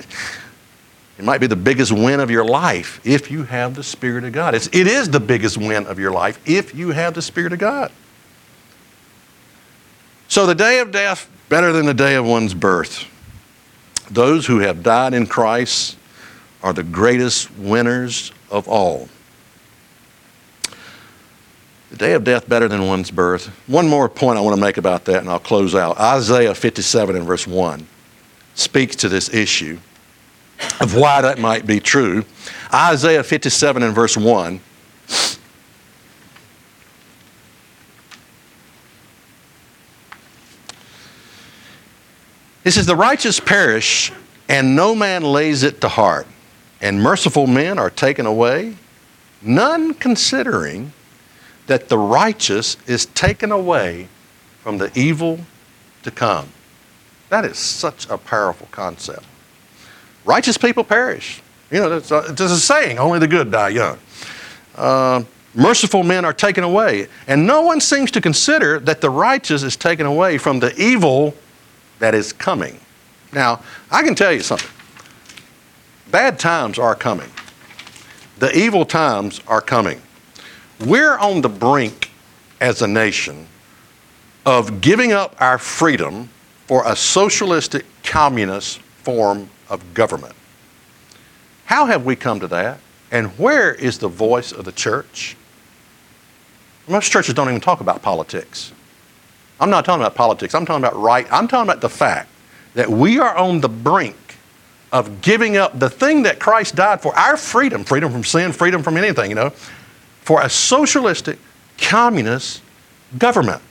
it 1.17 1.25
might 1.25 1.39
be 1.39 1.47
the 1.47 1.55
biggest 1.55 1.91
win 1.91 2.19
of 2.19 2.31
your 2.31 2.45
life 2.45 2.99
if 3.03 3.29
you 3.29 3.43
have 3.43 3.75
the 3.75 3.83
Spirit 3.83 4.23
of 4.23 4.33
God. 4.33 4.55
It's, 4.55 4.67
it 4.67 4.87
is 4.87 5.09
the 5.09 5.19
biggest 5.19 5.57
win 5.57 5.85
of 5.85 5.99
your 5.99 6.11
life 6.11 6.39
if 6.47 6.73
you 6.73 6.91
have 6.91 7.13
the 7.13 7.21
Spirit 7.21 7.53
of 7.53 7.59
God. 7.59 7.91
So 10.27 10.45
the 10.45 10.55
day 10.55 10.79
of 10.79 10.91
death, 10.91 11.29
better 11.49 11.73
than 11.73 11.85
the 11.85 11.93
day 11.93 12.15
of 12.15 12.25
one's 12.25 12.53
birth. 12.53 13.05
Those 14.09 14.45
who 14.45 14.59
have 14.59 14.83
died 14.83 15.13
in 15.13 15.27
Christ 15.27 15.97
are 16.63 16.73
the 16.73 16.83
greatest 16.83 17.51
winners 17.57 18.31
of 18.49 18.67
all. 18.67 19.09
The 21.89 21.97
day 21.97 22.13
of 22.13 22.23
death 22.23 22.47
better 22.47 22.69
than 22.69 22.87
one's 22.87 23.11
birth. 23.11 23.47
One 23.67 23.89
more 23.89 24.07
point 24.07 24.37
I 24.37 24.41
want 24.41 24.55
to 24.55 24.61
make 24.61 24.77
about 24.77 25.05
that, 25.05 25.19
and 25.19 25.29
I'll 25.29 25.39
close 25.39 25.75
out. 25.75 25.99
Isaiah 25.99 26.55
57 26.55 27.15
and 27.17 27.25
verse 27.25 27.45
1 27.45 27.85
speaks 28.55 28.95
to 28.97 29.09
this 29.09 29.33
issue 29.33 29.77
of 30.79 30.95
why 30.95 31.21
that 31.21 31.39
might 31.39 31.65
be 31.65 31.79
true. 31.79 32.25
Isaiah 32.73 33.23
57 33.23 33.83
and 33.83 33.93
verse 33.93 34.17
1. 34.17 34.59
It 42.63 42.71
says, 42.71 42.85
The 42.85 42.95
righteous 42.95 43.39
perish, 43.39 44.11
and 44.47 44.75
no 44.75 44.93
man 44.93 45.23
lays 45.23 45.63
it 45.63 45.81
to 45.81 45.89
heart 45.89 46.27
and 46.81 47.01
merciful 47.01 47.47
men 47.47 47.77
are 47.77 47.89
taken 47.89 48.25
away, 48.25 48.75
none 49.41 49.93
considering 49.93 50.91
that 51.67 51.89
the 51.89 51.97
righteous 51.97 52.75
is 52.87 53.05
taken 53.07 53.51
away 53.51 54.07
from 54.61 54.79
the 54.79 54.91
evil 54.99 55.39
to 56.03 56.11
come. 56.11 56.49
That 57.29 57.45
is 57.45 57.57
such 57.57 58.09
a 58.09 58.17
powerful 58.17 58.67
concept. 58.71 59.25
Righteous 60.25 60.57
people 60.57 60.83
perish. 60.83 61.41
You 61.71 61.79
know, 61.79 61.99
there's 61.99 62.11
a, 62.11 62.53
a 62.53 62.57
saying, 62.57 62.99
only 62.99 63.19
the 63.19 63.27
good 63.27 63.51
die 63.51 63.69
young. 63.69 63.97
Uh, 64.75 65.23
merciful 65.53 66.03
men 66.03 66.25
are 66.25 66.33
taken 66.33 66.63
away. 66.63 67.07
And 67.27 67.47
no 67.47 67.61
one 67.61 67.81
seems 67.81 68.11
to 68.11 68.21
consider 68.21 68.79
that 68.81 69.01
the 69.01 69.09
righteous 69.09 69.63
is 69.63 69.75
taken 69.75 70.05
away 70.05 70.37
from 70.37 70.59
the 70.59 70.75
evil 70.81 71.33
that 71.99 72.13
is 72.13 72.33
coming. 72.33 72.79
Now, 73.33 73.61
I 73.89 74.03
can 74.03 74.15
tell 74.15 74.31
you 74.33 74.41
something. 74.41 74.69
Bad 76.11 76.39
times 76.39 76.77
are 76.77 76.95
coming. 76.95 77.29
The 78.39 78.55
evil 78.57 78.85
times 78.85 79.39
are 79.47 79.61
coming. 79.61 80.01
We're 80.85 81.17
on 81.17 81.41
the 81.41 81.49
brink 81.49 82.11
as 82.59 82.81
a 82.81 82.87
nation 82.87 83.47
of 84.45 84.81
giving 84.81 85.13
up 85.13 85.35
our 85.39 85.57
freedom 85.57 86.29
for 86.67 86.83
a 86.85 86.95
socialistic 86.95 87.85
communist 88.03 88.79
form 88.79 89.49
of 89.71 89.95
government. 89.95 90.35
How 91.65 91.87
have 91.87 92.05
we 92.05 92.15
come 92.15 92.39
to 92.41 92.47
that? 92.49 92.79
And 93.09 93.27
where 93.39 93.73
is 93.73 93.97
the 93.97 94.07
voice 94.07 94.51
of 94.51 94.65
the 94.65 94.71
church? 94.71 95.35
Most 96.87 97.11
churches 97.11 97.33
don't 97.33 97.47
even 97.47 97.61
talk 97.61 97.79
about 97.81 98.01
politics. 98.01 98.73
I'm 99.59 99.69
not 99.69 99.85
talking 99.85 100.01
about 100.01 100.15
politics. 100.15 100.53
I'm 100.53 100.65
talking 100.65 100.83
about 100.83 100.99
right. 100.99 101.25
I'm 101.31 101.47
talking 101.47 101.69
about 101.69 101.81
the 101.81 101.89
fact 101.89 102.29
that 102.73 102.89
we 102.89 103.19
are 103.19 103.35
on 103.35 103.61
the 103.61 103.69
brink 103.69 104.17
of 104.91 105.21
giving 105.21 105.55
up 105.55 105.79
the 105.79 105.89
thing 105.89 106.23
that 106.23 106.39
Christ 106.39 106.75
died 106.75 107.01
for, 107.01 107.15
our 107.17 107.37
freedom, 107.37 107.83
freedom 107.83 108.11
from 108.11 108.23
sin, 108.23 108.51
freedom 108.51 108.83
from 108.83 108.97
anything, 108.97 109.29
you 109.29 109.35
know, 109.35 109.51
for 110.21 110.41
a 110.41 110.49
socialistic, 110.49 111.39
communist 111.77 112.61
government. 113.17 113.61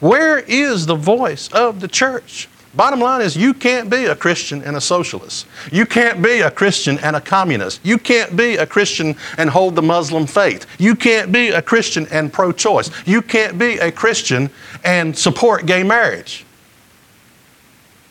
Where 0.00 0.38
is 0.38 0.86
the 0.86 0.94
voice 0.94 1.48
of 1.52 1.80
the 1.80 1.88
church? 1.88 2.48
Bottom 2.74 3.00
line 3.00 3.22
is, 3.22 3.36
you 3.36 3.54
can't 3.54 3.88
be 3.88 4.04
a 4.04 4.14
Christian 4.14 4.62
and 4.62 4.76
a 4.76 4.80
socialist. 4.80 5.46
You 5.72 5.86
can't 5.86 6.22
be 6.22 6.40
a 6.40 6.50
Christian 6.50 6.98
and 6.98 7.16
a 7.16 7.20
communist. 7.20 7.84
You 7.84 7.96
can't 7.98 8.36
be 8.36 8.56
a 8.56 8.66
Christian 8.66 9.16
and 9.38 9.48
hold 9.48 9.74
the 9.74 9.82
Muslim 9.82 10.26
faith. 10.26 10.66
You 10.78 10.94
can't 10.94 11.32
be 11.32 11.48
a 11.48 11.62
Christian 11.62 12.06
and 12.10 12.32
pro 12.32 12.52
choice. 12.52 12.90
You 13.06 13.22
can't 13.22 13.58
be 13.58 13.78
a 13.78 13.90
Christian 13.90 14.50
and 14.84 15.16
support 15.16 15.64
gay 15.64 15.82
marriage. 15.82 16.44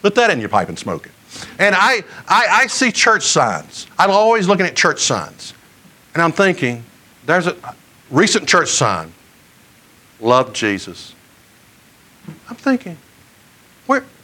Put 0.01 0.15
that 0.15 0.31
in 0.31 0.39
your 0.39 0.49
pipe 0.49 0.69
and 0.69 0.77
smoke 0.77 1.05
it. 1.05 1.11
And 1.59 1.75
I, 1.75 2.03
I, 2.27 2.47
I 2.51 2.67
see 2.67 2.91
church 2.91 3.23
signs. 3.23 3.87
I'm 3.99 4.11
always 4.11 4.47
looking 4.47 4.65
at 4.65 4.75
church 4.75 5.01
signs. 5.01 5.53
And 6.13 6.23
I'm 6.23 6.31
thinking, 6.31 6.83
there's 7.25 7.45
a 7.45 7.55
recent 8.09 8.47
church 8.47 8.69
sign 8.69 9.13
love 10.19 10.53
Jesus. 10.53 11.13
I'm 12.49 12.55
thinking, 12.55 12.97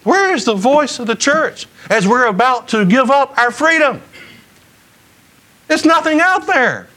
where, 0.03 0.33
is 0.33 0.45
the 0.45 0.53
voice 0.55 0.99
of 0.99 1.07
the 1.07 1.15
church 1.15 1.67
as 1.89 2.07
we're 2.07 2.27
about 2.27 2.67
to 2.69 2.85
give 2.85 3.09
up 3.09 3.37
our 3.37 3.51
freedom? 3.51 4.01
There's 5.67 5.85
nothing 5.85 6.19
out 6.19 6.45
there. 6.45 6.87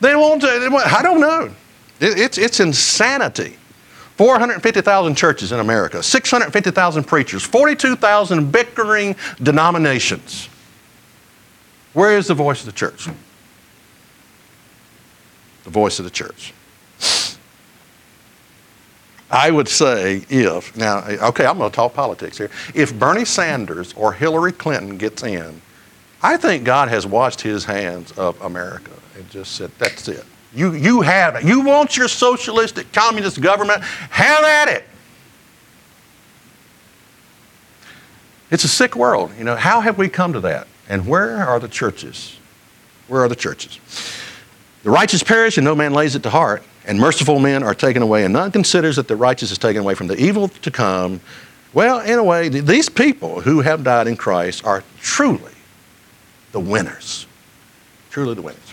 They 0.00 0.14
won't, 0.16 0.42
uh, 0.42 0.58
they 0.58 0.68
won't 0.68 0.86
I 0.86 1.02
don't 1.02 1.20
know. 1.20 1.54
It- 2.00 2.18
it's, 2.18 2.38
it's 2.38 2.60
insanity. 2.60 3.56
450,000 4.16 5.16
churches 5.16 5.50
in 5.50 5.58
America, 5.58 6.02
650,000 6.02 7.04
preachers, 7.04 7.42
42,000 7.42 8.52
bickering 8.52 9.16
denominations. 9.42 10.48
Where 11.94 12.16
is 12.16 12.28
the 12.28 12.34
voice 12.34 12.60
of 12.60 12.66
the 12.66 12.72
church? 12.72 13.08
The 15.64 15.70
voice 15.70 15.98
of 15.98 16.04
the 16.04 16.10
church. 16.10 16.52
I 19.30 19.50
would 19.50 19.68
say 19.68 20.24
if, 20.28 20.76
now, 20.76 21.04
okay, 21.04 21.46
I'm 21.46 21.58
going 21.58 21.70
to 21.70 21.74
talk 21.74 21.94
politics 21.94 22.38
here. 22.38 22.50
If 22.74 22.96
Bernie 22.98 23.24
Sanders 23.24 23.92
or 23.94 24.12
Hillary 24.12 24.52
Clinton 24.52 24.96
gets 24.98 25.22
in, 25.22 25.60
I 26.22 26.36
think 26.36 26.64
God 26.64 26.88
has 26.88 27.06
washed 27.06 27.40
his 27.40 27.64
hands 27.64 28.12
of 28.12 28.40
America 28.40 28.92
and 29.16 29.28
just 29.30 29.52
said, 29.52 29.70
that's 29.78 30.08
it. 30.08 30.24
You, 30.54 30.72
you 30.74 31.00
have 31.00 31.36
it. 31.36 31.44
You 31.44 31.62
want 31.62 31.96
your 31.96 32.08
socialistic 32.08 32.92
communist 32.92 33.40
government? 33.40 33.82
Have 33.82 34.44
at 34.44 34.68
it. 34.68 34.84
It's 38.50 38.64
a 38.64 38.68
sick 38.68 38.94
world. 38.94 39.32
You 39.36 39.44
know, 39.44 39.56
how 39.56 39.80
have 39.80 39.98
we 39.98 40.08
come 40.08 40.32
to 40.34 40.40
that? 40.40 40.68
And 40.88 41.06
where 41.06 41.36
are 41.38 41.58
the 41.58 41.68
churches? 41.68 42.38
Where 43.08 43.22
are 43.22 43.28
the 43.28 43.36
churches? 43.36 43.80
The 44.84 44.90
righteous 44.90 45.22
perish 45.22 45.58
and 45.58 45.64
no 45.64 45.74
man 45.74 45.92
lays 45.92 46.14
it 46.14 46.22
to 46.22 46.30
heart, 46.30 46.62
and 46.86 46.98
merciful 46.98 47.38
men 47.38 47.62
are 47.62 47.74
taken 47.74 48.02
away, 48.02 48.24
and 48.24 48.32
none 48.32 48.50
considers 48.50 48.96
that 48.96 49.08
the 49.08 49.16
righteous 49.16 49.50
is 49.50 49.58
taken 49.58 49.82
away 49.82 49.94
from 49.94 50.06
the 50.06 50.16
evil 50.16 50.48
to 50.48 50.70
come. 50.70 51.20
Well, 51.72 52.00
in 52.00 52.18
a 52.18 52.24
way, 52.24 52.48
these 52.48 52.88
people 52.88 53.40
who 53.40 53.60
have 53.60 53.82
died 53.84 54.06
in 54.06 54.16
Christ 54.16 54.64
are 54.64 54.84
truly 55.00 55.52
the 56.52 56.60
winners. 56.60 57.26
Truly 58.10 58.34
the 58.34 58.42
winners. 58.42 58.63